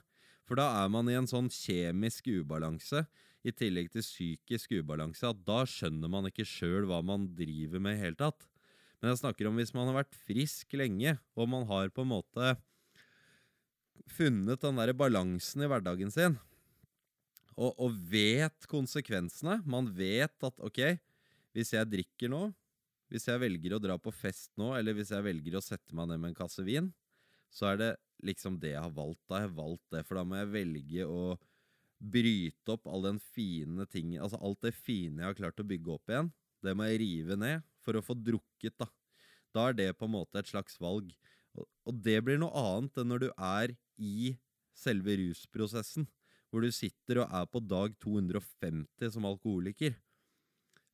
For 0.48 0.60
da 0.60 0.66
er 0.84 0.90
man 0.92 1.08
i 1.10 1.16
en 1.18 1.30
sånn 1.30 1.50
kjemisk 1.52 2.28
ubalanse, 2.32 3.06
i 3.44 3.52
tillegg 3.52 3.90
til 3.92 4.04
psykisk 4.06 4.72
ubalanse, 4.80 5.28
at 5.28 5.40
da 5.44 5.66
skjønner 5.68 6.12
man 6.12 6.30
ikke 6.30 6.46
sjøl 6.48 6.88
hva 6.88 7.02
man 7.04 7.28
driver 7.36 7.82
med 7.84 7.98
i 7.98 8.04
hele 8.06 8.16
tatt. 8.20 8.46
Men 9.02 9.12
jeg 9.12 9.20
snakker 9.20 9.50
om 9.50 9.58
hvis 9.60 9.74
man 9.76 9.90
har 9.90 9.98
vært 10.00 10.16
frisk 10.16 10.78
lenge, 10.80 11.18
og 11.36 11.50
man 11.52 11.68
har 11.68 11.92
på 11.92 12.06
en 12.06 12.14
måte 12.14 12.54
funnet 14.08 14.64
den 14.64 14.80
der 14.80 14.94
balansen 14.96 15.64
i 15.64 15.68
hverdagen 15.68 16.12
sin. 16.12 16.40
og, 17.56 17.74
og 17.78 17.98
vet 18.10 18.68
konsekvensene. 18.70 19.60
Man 19.70 19.90
vet 19.94 20.46
at 20.48 20.64
ok, 20.64 20.80
hvis 21.54 21.74
jeg 21.76 21.90
drikker 21.92 22.32
nå, 22.34 22.48
hvis 23.14 23.28
jeg 23.30 23.42
velger 23.44 23.76
å 23.76 23.82
dra 23.82 24.00
på 24.02 24.14
fest 24.16 24.50
nå, 24.58 24.72
eller 24.78 24.96
hvis 24.98 25.12
jeg 25.14 25.26
velger 25.26 25.60
å 25.60 25.64
sette 25.64 25.94
meg 25.94 26.10
ned 26.10 26.22
med 26.22 26.32
en 26.32 26.40
kasse 26.40 26.66
vin, 26.66 26.90
så 27.54 27.74
er 27.74 27.80
det 27.82 27.92
liksom 28.26 28.60
det 28.62 28.74
jeg 28.74 28.84
har 28.84 28.94
valgt. 28.96 29.22
Da 29.30 29.42
jeg 29.42 29.50
har 29.50 29.58
valgt 29.58 29.86
det, 29.94 30.04
for 30.08 30.20
da 30.20 30.26
må 30.28 30.40
jeg 30.40 30.54
velge 30.54 31.08
å 31.08 31.36
bryte 32.04 32.74
opp 32.74 32.88
all 32.92 33.06
den 33.06 33.20
fine 33.34 33.86
ting, 33.88 34.18
altså 34.20 34.40
alt 34.44 34.64
det 34.66 34.74
fine 34.76 35.22
jeg 35.22 35.30
har 35.30 35.38
klart 35.38 35.62
å 35.62 35.68
bygge 35.68 35.94
opp 35.94 36.12
igjen. 36.12 36.32
Det 36.64 36.74
må 36.76 36.88
jeg 36.88 37.02
rive 37.04 37.38
ned 37.40 37.64
for 37.84 38.00
å 38.00 38.04
få 38.04 38.16
drukket, 38.20 38.76
da. 38.80 38.88
Da 39.54 39.70
er 39.70 39.78
det 39.78 39.92
på 40.00 40.08
en 40.08 40.16
måte 40.16 40.40
et 40.40 40.50
slags 40.50 40.80
valg. 40.82 41.12
Og 41.54 42.00
det 42.04 42.18
blir 42.26 42.40
noe 42.42 42.52
annet 42.58 42.98
enn 43.00 43.12
når 43.12 43.26
du 43.26 43.30
er 43.32 43.76
i 44.02 44.34
selve 44.74 45.16
rusprosessen, 45.20 46.08
hvor 46.50 46.66
du 46.66 46.74
sitter 46.74 47.22
og 47.22 47.36
er 47.38 47.46
på 47.50 47.62
dag 47.66 47.94
250 48.02 49.14
som 49.14 49.28
alkoholiker. 49.30 49.96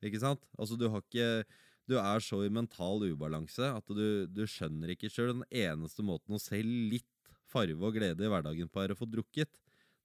Ikke 0.04 0.22
sant? 0.22 0.44
Altså, 0.58 0.78
du 0.80 0.88
har 0.92 1.04
ikke 1.04 1.46
Du 1.90 1.96
er 1.98 2.22
så 2.22 2.44
i 2.46 2.52
mental 2.54 3.02
ubalanse 3.02 3.66
at 3.66 3.88
du, 3.98 4.28
du 4.30 4.44
skjønner 4.46 4.92
ikke 4.94 5.10
sjøl. 5.10 5.32
Den 5.40 5.48
eneste 5.50 6.04
måten 6.06 6.36
å 6.38 6.42
se 6.42 6.60
litt 6.62 7.08
farve 7.50 7.86
og 7.86 7.98
glede 7.98 8.26
i 8.26 8.32
hverdagen 8.32 8.70
er 8.70 8.94
å 8.94 9.00
få 9.00 9.08
drukket. 9.10 9.52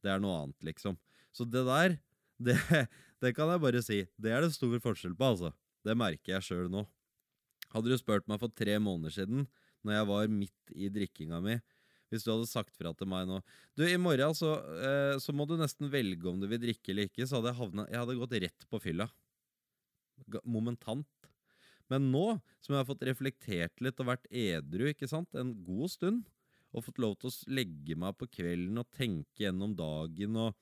Det 0.05 0.13
er 0.13 0.23
noe 0.23 0.43
annet, 0.43 0.61
liksom. 0.71 0.99
Så 1.35 1.47
det 1.49 1.65
der, 1.69 1.99
det, 2.47 2.59
det 3.23 3.35
kan 3.37 3.53
jeg 3.53 3.63
bare 3.63 3.85
si. 3.85 4.03
Det 4.21 4.33
er 4.33 4.45
det 4.45 4.55
stor 4.57 4.75
forskjell 4.85 5.17
på, 5.19 5.35
altså. 5.35 5.53
Det 5.85 5.97
merker 5.99 6.37
jeg 6.37 6.49
sjøl 6.49 6.71
nå. 6.73 6.87
Hadde 7.75 7.91
du 7.91 7.99
spurt 7.99 8.27
meg 8.31 8.41
for 8.41 8.53
tre 8.55 8.77
måneder 8.81 9.13
siden, 9.13 9.49
når 9.85 9.99
jeg 9.99 10.11
var 10.11 10.31
midt 10.33 10.75
i 10.75 10.91
drikkinga 10.93 11.41
mi, 11.45 11.59
hvis 12.13 12.25
du 12.25 12.31
hadde 12.31 12.47
sagt 12.47 12.77
fra 12.79 12.93
til 12.95 13.09
meg 13.11 13.27
nå 13.27 13.41
Du, 13.75 13.83
i 13.83 13.99
morgen 13.99 14.37
så, 14.39 14.53
eh, 14.79 15.17
så 15.19 15.35
må 15.35 15.49
du 15.49 15.57
nesten 15.59 15.91
velge 15.91 16.29
om 16.31 16.39
du 16.39 16.47
vil 16.51 16.61
drikke 16.63 16.93
eller 16.93 17.09
ikke, 17.09 17.27
så 17.27 17.41
hadde 17.41 17.51
jeg 17.51 17.59
havna 17.59 17.87
Jeg 17.91 17.99
hadde 17.99 18.19
gått 18.21 18.37
rett 18.45 18.67
på 18.71 18.81
fylla. 18.85 19.09
Momentant. 20.47 21.09
Men 21.91 22.07
nå 22.13 22.27
som 22.63 22.75
jeg 22.75 22.81
har 22.81 22.89
fått 22.89 23.05
reflektert 23.09 23.83
litt 23.85 23.99
og 24.01 24.13
vært 24.13 24.29
edru 24.31 24.87
ikke 24.93 25.09
sant, 25.11 25.29
en 25.37 25.53
god 25.67 25.93
stund, 25.93 26.23
og 26.75 26.85
fått 26.87 27.01
lov 27.03 27.17
til 27.21 27.31
å 27.31 27.55
legge 27.55 27.97
meg 27.99 28.17
på 28.19 28.29
kvelden 28.41 28.83
og 28.83 28.91
tenke 28.95 29.47
gjennom 29.47 29.77
dagen 29.79 30.39
og 30.43 30.53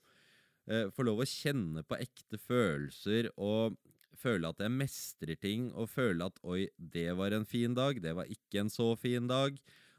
eh, 0.68 0.90
få 0.92 1.07
lov 1.09 1.25
å 1.25 1.29
kjenne 1.29 1.85
på 1.88 1.98
ekte 2.05 2.40
følelser 2.40 3.33
og 3.37 3.79
føle 4.22 4.51
at 4.53 4.61
jeg 4.62 4.72
mestrer 4.75 5.38
ting, 5.40 5.70
og 5.72 5.90
føle 5.90 6.29
at 6.29 6.37
oi, 6.44 6.66
det 6.77 7.11
var 7.18 7.35
en 7.35 7.46
fin 7.48 7.75
dag, 7.75 7.98
det 8.03 8.12
var 8.16 8.29
ikke 8.31 8.62
en 8.62 8.72
så 8.72 8.92
fin 9.01 9.29
dag, 9.29 9.57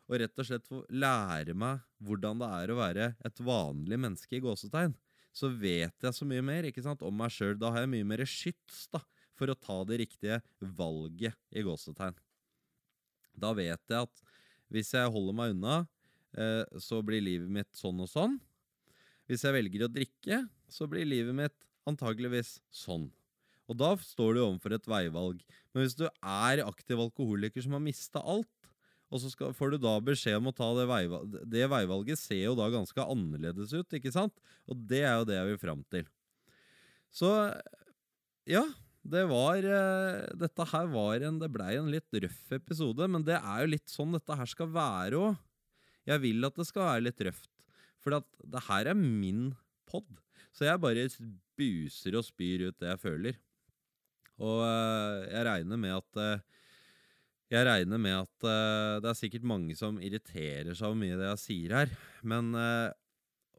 og 0.08 0.19
rett 0.19 0.39
og 0.39 0.47
slett 0.47 0.67
få 0.67 0.84
lære 0.91 1.56
meg 1.58 1.82
hvordan 2.04 2.41
det 2.41 2.49
er 2.60 2.73
å 2.73 2.78
være 2.80 3.08
et 3.26 3.41
vanlig 3.43 3.99
menneske 4.06 4.38
i 4.38 4.43
gåsetegn, 4.43 4.93
så 5.34 5.49
vet 5.49 6.06
jeg 6.06 6.13
så 6.13 6.28
mye 6.30 6.43
mer 6.45 6.67
ikke 6.69 6.84
sant, 6.86 7.02
om 7.02 7.15
meg 7.17 7.34
sjøl. 7.34 7.56
Da 7.58 7.71
har 7.73 7.84
jeg 7.84 7.93
mye 7.95 8.06
mer 8.06 8.21
skyts 8.30 8.86
da, 8.93 9.02
for 9.34 9.49
å 9.49 9.58
ta 9.58 9.80
det 9.89 10.04
riktige 10.04 10.41
valget 10.62 11.39
i 11.58 11.63
gåsetegn. 11.65 12.19
Da 13.34 13.49
vet 13.58 13.82
jeg 13.89 14.06
at 14.06 14.23
hvis 14.73 14.93
jeg 14.93 15.10
holder 15.13 15.38
meg 15.38 15.56
unna, 15.56 15.80
så 16.82 17.02
blir 17.06 17.22
livet 17.22 17.52
mitt 17.52 17.69
sånn 17.78 18.00
og 18.04 18.10
sånn. 18.10 18.39
Hvis 19.30 19.46
jeg 19.46 19.56
velger 19.56 19.86
å 19.86 19.91
drikke, 19.91 20.39
så 20.72 20.88
blir 20.89 21.08
livet 21.08 21.36
mitt 21.38 21.58
antageligvis 21.89 22.58
sånn. 22.74 23.08
Og 23.72 23.78
da 23.80 23.93
står 24.02 24.36
du 24.36 24.41
overfor 24.43 24.76
et 24.76 24.89
veivalg. 24.89 25.39
Men 25.72 25.86
hvis 25.86 25.96
du 25.98 26.06
er 26.08 26.63
aktiv 26.65 27.00
alkoholiker 27.00 27.63
som 27.63 27.78
har 27.78 27.84
mista 27.84 28.22
alt, 28.22 28.52
og 29.13 29.22
så 29.22 29.30
skal, 29.30 29.54
får 29.54 29.76
du 29.76 29.84
da 29.84 29.93
beskjed 30.02 30.39
om 30.39 30.50
å 30.50 30.56
ta 30.58 30.72
det 30.74 30.88
veivalget 30.89 31.43
Det 31.54 31.67
veivalget 31.69 32.17
ser 32.17 32.48
jo 32.48 32.56
da 32.58 32.65
ganske 32.74 33.04
annerledes 33.13 33.74
ut, 33.76 33.93
ikke 33.93 34.13
sant? 34.13 34.34
Og 34.65 34.80
det 34.89 35.04
er 35.06 35.19
jo 35.19 35.28
det 35.30 35.38
jeg 35.38 35.50
vil 35.52 35.60
fram 35.62 35.84
til. 35.93 36.08
Så 37.13 37.30
ja, 38.50 38.63
det 39.06 39.28
var 39.30 39.62
uh, 39.62 40.26
Dette 40.39 40.65
her 40.72 40.89
var 40.96 41.26
en 41.28 41.38
Det 41.43 41.52
blei 41.54 41.76
en 41.78 41.91
litt 41.93 42.22
røff 42.26 42.56
episode, 42.58 43.06
men 43.06 43.26
det 43.28 43.38
er 43.38 43.63
jo 43.63 43.74
litt 43.76 43.93
sånn 43.93 44.17
dette 44.17 44.39
her 44.39 44.50
skal 44.50 44.72
være 44.74 45.22
òg. 45.22 45.41
Jeg 46.09 46.23
vil 46.23 46.47
at 46.47 46.57
det 46.59 46.67
skal 46.67 46.87
være 46.87 47.05
litt 47.07 47.21
røft, 47.27 47.51
for 48.03 48.19
det 48.19 48.65
her 48.67 48.91
er 48.91 48.97
min 48.99 49.51
pod. 49.87 50.07
Så 50.53 50.67
jeg 50.67 50.81
bare 50.83 51.07
buser 51.57 52.17
og 52.19 52.25
spyr 52.27 52.67
ut 52.67 52.79
det 52.81 52.91
jeg 52.91 53.01
føler. 53.01 53.37
Og 54.43 54.63
uh, 54.65 55.23
jeg 55.29 55.45
regner 55.47 55.79
med 55.79 55.95
at 55.95 56.19
uh, 56.19 56.43
jeg 57.53 57.67
regner 57.67 58.01
med 58.01 58.17
at 58.17 58.47
uh, 58.49 58.99
det 59.03 59.11
er 59.11 59.19
sikkert 59.19 59.45
mange 59.45 59.77
som 59.77 59.99
irriterer 60.01 60.73
seg 60.73 60.89
over 60.89 60.99
mye 60.99 61.15
av 61.15 61.21
det 61.21 61.31
jeg 61.31 61.43
sier 61.43 61.77
her. 61.77 61.95
Men 62.25 62.51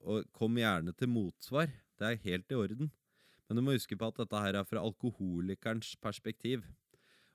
og 0.04 0.26
kom 0.36 0.58
gjerne 0.60 0.92
til 0.92 1.08
motsvar. 1.08 1.70
Det 1.96 2.06
er 2.06 2.22
helt 2.26 2.52
i 2.52 2.58
orden. 2.58 2.90
Men 3.48 3.56
du 3.56 3.64
må 3.64 3.76
huske 3.76 3.96
på 3.96 4.08
at 4.10 4.18
dette 4.20 4.40
her 4.40 4.58
er 4.58 4.66
fra 4.68 4.82
alkoholikerens 4.84 5.94
perspektiv. 6.02 6.64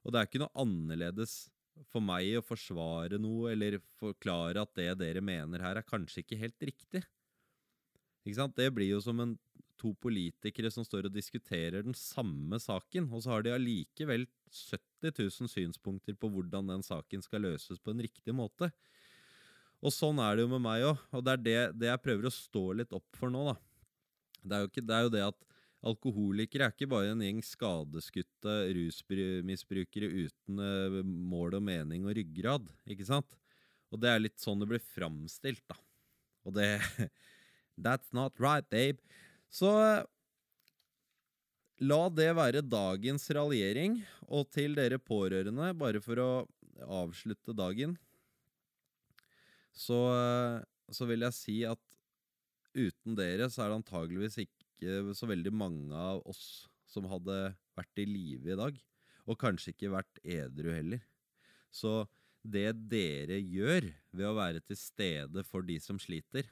Og 0.04 0.14
det 0.14 0.20
er 0.20 0.30
ikke 0.30 0.42
noe 0.44 0.54
annerledes 0.62 1.50
for 1.88 2.04
meg 2.04 2.36
å 2.40 2.46
forsvare 2.46 3.20
noe 3.22 3.54
eller 3.54 3.80
forklare 4.00 4.62
at 4.62 4.74
det 4.78 4.92
dere 5.00 5.24
mener 5.24 5.64
her, 5.64 5.80
er 5.80 5.88
kanskje 5.88 6.24
ikke 6.24 6.40
helt 6.42 6.68
riktig. 6.70 7.04
Ikke 8.26 8.40
sant? 8.42 8.58
Det 8.58 8.68
blir 8.76 8.92
jo 8.92 9.00
som 9.04 9.22
en 9.24 9.38
to 9.80 9.94
politikere 10.04 10.72
som 10.74 10.84
står 10.84 11.08
og 11.08 11.16
diskuterer 11.16 11.86
den 11.86 11.96
samme 11.96 12.60
saken, 12.60 13.08
og 13.14 13.24
så 13.24 13.36
har 13.36 13.46
de 13.46 13.56
allikevel 13.56 14.28
70 14.52 15.14
000 15.16 15.52
synspunkter 15.52 16.18
på 16.20 16.30
hvordan 16.34 16.68
den 16.74 16.84
saken 16.86 17.24
skal 17.24 17.46
løses 17.48 17.80
på 17.80 17.94
en 17.94 18.04
riktig 18.04 18.36
måte. 18.36 18.72
Og 19.80 19.96
sånn 19.96 20.20
er 20.20 20.36
det 20.36 20.44
jo 20.44 20.52
med 20.52 20.66
meg 20.66 20.84
òg, 20.90 21.04
og 21.16 21.24
det 21.24 21.34
er 21.34 21.44
det, 21.46 21.58
det, 21.80 21.92
jeg 21.94 22.04
prøver 22.04 22.28
å 22.28 22.36
stå 22.36 22.66
litt 22.82 22.96
opp 22.96 23.08
for 23.16 23.32
nå, 23.32 23.46
da. 23.48 23.56
Det 24.40 24.58
er, 24.58 24.68
ikke, 24.68 24.84
det 24.88 24.96
er 24.96 25.06
jo 25.06 25.14
det 25.14 25.24
at 25.30 25.40
alkoholikere 25.88 26.68
er 26.68 26.74
ikke 26.74 26.90
bare 26.92 27.14
en 27.14 27.24
gjeng 27.24 27.40
skadeskutte 27.46 28.56
rusmisbrukere 28.76 30.10
uten 30.26 30.60
uh, 30.60 31.00
mål 31.04 31.60
og 31.60 31.66
mening 31.70 32.08
og 32.08 32.18
ryggrad, 32.18 32.68
ikke 32.90 33.08
sant? 33.08 33.38
Og 33.90 34.02
det 34.04 34.12
er 34.12 34.22
litt 34.22 34.40
sånn 34.42 34.60
det 34.62 34.70
blir 34.70 34.84
framstilt, 34.84 35.64
da. 35.70 35.78
Og 36.48 36.56
det 36.58 36.70
That's 37.80 38.12
not 38.12 38.36
right, 38.44 38.68
Abe. 38.76 39.00
Så 39.48 39.72
la 41.80 42.00
det 42.12 42.30
være 42.36 42.66
dagens 42.66 43.30
raljering. 43.32 44.02
Og 44.28 44.50
til 44.52 44.76
dere 44.78 45.00
pårørende, 45.00 45.72
bare 45.80 46.02
for 46.04 46.20
å 46.20 46.32
avslutte 47.00 47.56
dagen, 47.56 47.96
så, 49.74 50.00
så 50.92 51.08
vil 51.08 51.24
jeg 51.24 51.38
si 51.38 51.56
at 51.68 51.80
uten 52.76 53.16
dere 53.18 53.48
så 53.50 53.64
er 53.64 53.72
det 53.72 53.80
antageligvis 53.80 54.38
ikke 54.44 54.69
så 54.80 55.30
veldig 55.30 55.52
mange 55.54 55.96
av 55.96 56.22
oss 56.30 56.70
som 56.90 57.08
hadde 57.10 57.54
vært 57.78 58.02
i 58.02 58.08
live 58.10 58.54
i 58.54 58.60
dag. 58.60 58.78
Og 59.30 59.38
kanskje 59.40 59.74
ikke 59.74 59.94
vært 59.94 60.22
edru 60.24 60.72
heller. 60.74 61.04
Så 61.70 62.08
det 62.42 62.72
dere 62.90 63.38
gjør 63.42 63.90
ved 64.16 64.26
å 64.26 64.38
være 64.38 64.64
til 64.64 64.80
stede 64.80 65.44
for 65.46 65.66
de 65.68 65.78
som 65.84 66.00
sliter, 66.02 66.48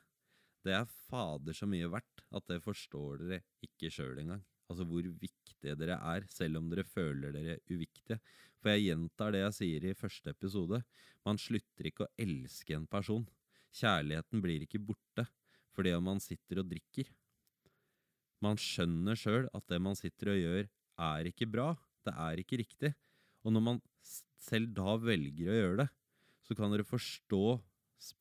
det 0.65 0.75
er 0.75 0.89
fader 1.07 1.55
så 1.55 1.67
mye 1.69 1.87
verdt 1.89 2.25
at 2.35 2.45
det 2.51 2.59
forstår 2.65 3.23
dere 3.23 3.43
ikke 3.63 3.91
sjøl 3.93 4.19
engang. 4.19 4.43
Altså 4.67 4.83
hvor 4.83 5.05
viktige 5.07 5.77
dere 5.79 5.95
er, 5.95 6.25
selv 6.29 6.59
om 6.59 6.67
dere 6.69 6.83
føler 6.83 7.31
dere 7.31 7.59
uviktige. 7.71 8.19
For 8.59 8.73
jeg 8.73 8.89
gjentar 8.89 9.31
det 9.31 9.45
jeg 9.45 9.55
sier 9.55 9.85
i 9.87 9.95
første 9.95 10.33
episode. 10.33 10.81
Man 11.23 11.39
slutter 11.39 11.87
ikke 11.87 12.07
å 12.07 12.11
elske 12.19 12.75
en 12.75 12.87
person. 12.89 13.23
Kjærligheten 13.77 14.43
blir 14.43 14.65
ikke 14.65 14.83
borte 14.83 15.27
fordi 15.77 15.91
om 15.93 16.07
man 16.09 16.19
sitter 16.23 16.63
og 16.63 16.71
drikker. 16.71 17.05
Man 18.43 18.59
skjønner 18.61 19.17
sjøl 19.17 19.47
at 19.55 19.65
det 19.71 19.79
man 19.81 19.97
sitter 19.97 20.33
og 20.33 20.41
gjør, 20.41 20.67
er 21.07 21.29
ikke 21.29 21.49
bra. 21.49 21.71
Det 22.05 22.13
er 22.13 22.41
ikke 22.41 22.59
riktig. 22.61 22.93
Og 23.45 23.53
når 23.53 23.63
man 23.65 23.81
selv 24.41 24.71
da 24.77 24.95
velger 25.01 25.49
å 25.49 25.57
gjøre 25.57 25.79
det, 25.83 25.87
så 26.47 26.55
kan 26.55 26.71
dere 26.71 26.87
forstå 26.87 27.57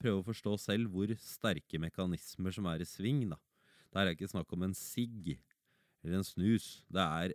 prøve 0.01 0.23
å 0.23 0.27
forstå 0.27 0.55
selv 0.61 0.93
hvor 0.93 1.11
sterke 1.21 1.81
mekanismer 1.81 2.55
som 2.55 2.69
er 2.71 2.83
i 2.83 2.89
sving. 2.89 3.27
da. 3.31 3.39
Det 3.93 4.01
er 4.01 4.13
ikke 4.15 4.31
snakk 4.31 4.53
om 4.53 4.65
en 4.67 4.75
sigg 4.77 5.37
eller 6.03 6.19
en 6.19 6.27
snus. 6.27 6.83
Det 6.89 7.03
er, 7.03 7.35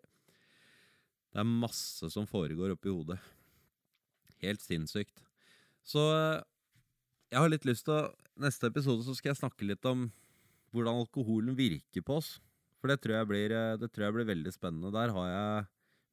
det 1.31 1.43
er 1.43 1.47
masse 1.47 2.09
som 2.13 2.27
foregår 2.27 2.73
oppi 2.75 2.91
hodet. 2.91 3.19
Helt 4.41 4.61
sinnssykt. 4.63 5.21
Så 5.85 6.01
jeg 7.31 7.39
har 7.39 7.51
litt 7.51 7.67
lyst 7.69 7.87
til 7.87 7.99
å 7.99 8.09
Neste 8.41 8.69
episode 8.71 9.03
så 9.05 9.13
skal 9.13 9.33
jeg 9.33 9.41
snakke 9.41 9.65
litt 9.67 9.83
om 9.85 10.05
hvordan 10.73 11.01
alkoholen 11.03 11.53
virker 11.53 12.01
på 12.01 12.15
oss. 12.15 12.29
For 12.81 12.89
det 12.89 12.97
tror 13.03 13.27
blir, 13.29 13.53
det 13.77 13.91
tror 13.93 14.07
jeg 14.07 14.17
blir 14.17 14.29
veldig 14.31 14.51
spennende. 14.55 14.91
Der 14.95 15.13
har 15.13 15.29
jeg 15.29 15.65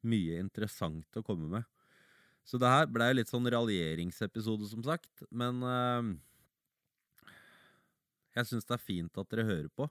mye 0.09 0.39
interessant 0.39 1.17
å 1.17 1.25
komme 1.25 1.49
med. 1.49 1.67
Så 2.45 2.57
det 2.61 2.69
her 2.69 2.89
blei 2.89 3.11
litt 3.13 3.29
sånn 3.29 3.49
raljeringsepisode, 3.49 4.69
som 4.69 4.83
sagt. 4.85 5.23
Men 5.29 5.63
uh, 5.65 6.13
jeg 8.37 8.49
syns 8.49 8.69
det 8.69 8.77
er 8.77 8.83
fint 8.85 9.21
at 9.21 9.31
dere 9.33 9.47
hører 9.49 9.71
på. 9.73 9.89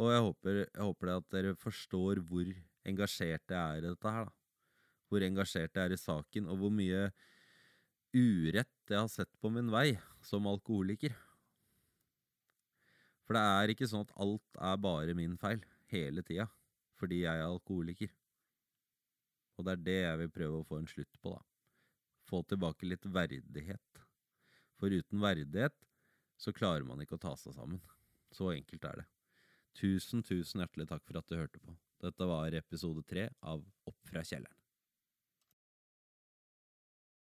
Og 0.00 0.08
jeg 0.12 0.24
håper, 0.24 0.60
jeg 0.64 0.86
håper 0.88 1.12
at 1.14 1.28
dere 1.34 1.56
forstår 1.60 2.22
hvor 2.28 2.48
engasjert 2.88 3.52
jeg 3.52 3.60
er 3.60 3.82
i 3.82 3.90
dette 3.90 4.14
her. 4.16 4.30
da. 4.30 4.36
Hvor 5.12 5.26
engasjert 5.26 5.76
jeg 5.76 5.84
er 5.90 5.94
i 5.94 6.00
saken, 6.00 6.48
og 6.48 6.62
hvor 6.62 6.72
mye 6.72 7.10
urett 8.16 8.88
jeg 8.88 8.98
har 8.98 9.12
sett 9.12 9.30
på 9.40 9.52
min 9.52 9.68
vei 9.72 9.90
som 10.24 10.48
alkoholiker. 10.48 11.12
For 13.24 13.36
det 13.36 13.44
er 13.44 13.72
ikke 13.72 13.88
sånn 13.88 14.04
at 14.04 14.16
alt 14.20 14.62
er 14.72 14.80
bare 14.80 15.16
min 15.16 15.36
feil. 15.40 15.60
Hele 15.92 16.24
tida 16.26 16.48
fordi 16.98 17.24
jeg 17.24 17.40
er 17.40 17.48
alkoholiker. 17.48 18.10
Og 19.58 19.66
det 19.66 19.72
er 19.72 19.80
det 19.86 19.96
jeg 19.96 20.18
vil 20.20 20.30
prøve 20.36 20.60
å 20.60 20.66
få 20.68 20.78
en 20.78 20.86
slutt 20.86 21.18
på, 21.18 21.32
da. 21.34 21.40
Få 22.30 22.42
tilbake 22.46 22.86
litt 22.86 23.08
verdighet. 23.10 24.02
For 24.78 24.94
uten 24.94 25.18
verdighet 25.22 25.74
så 26.38 26.54
klarer 26.54 26.86
man 26.86 27.02
ikke 27.02 27.18
å 27.18 27.24
ta 27.24 27.34
seg 27.38 27.56
sammen. 27.58 27.82
Så 28.30 28.52
enkelt 28.54 28.86
er 28.86 29.02
det. 29.02 29.08
Tusen, 29.78 30.22
tusen 30.22 30.62
hjertelig 30.62 30.88
takk 30.92 31.02
for 31.08 31.18
at 31.18 31.28
du 31.28 31.36
hørte 31.40 31.58
på. 31.58 31.74
Dette 32.02 32.28
var 32.30 32.54
episode 32.54 33.02
tre 33.08 33.28
av 33.42 33.66
Opp 33.88 33.98
fra 34.06 34.22
kjelleren. 34.22 34.61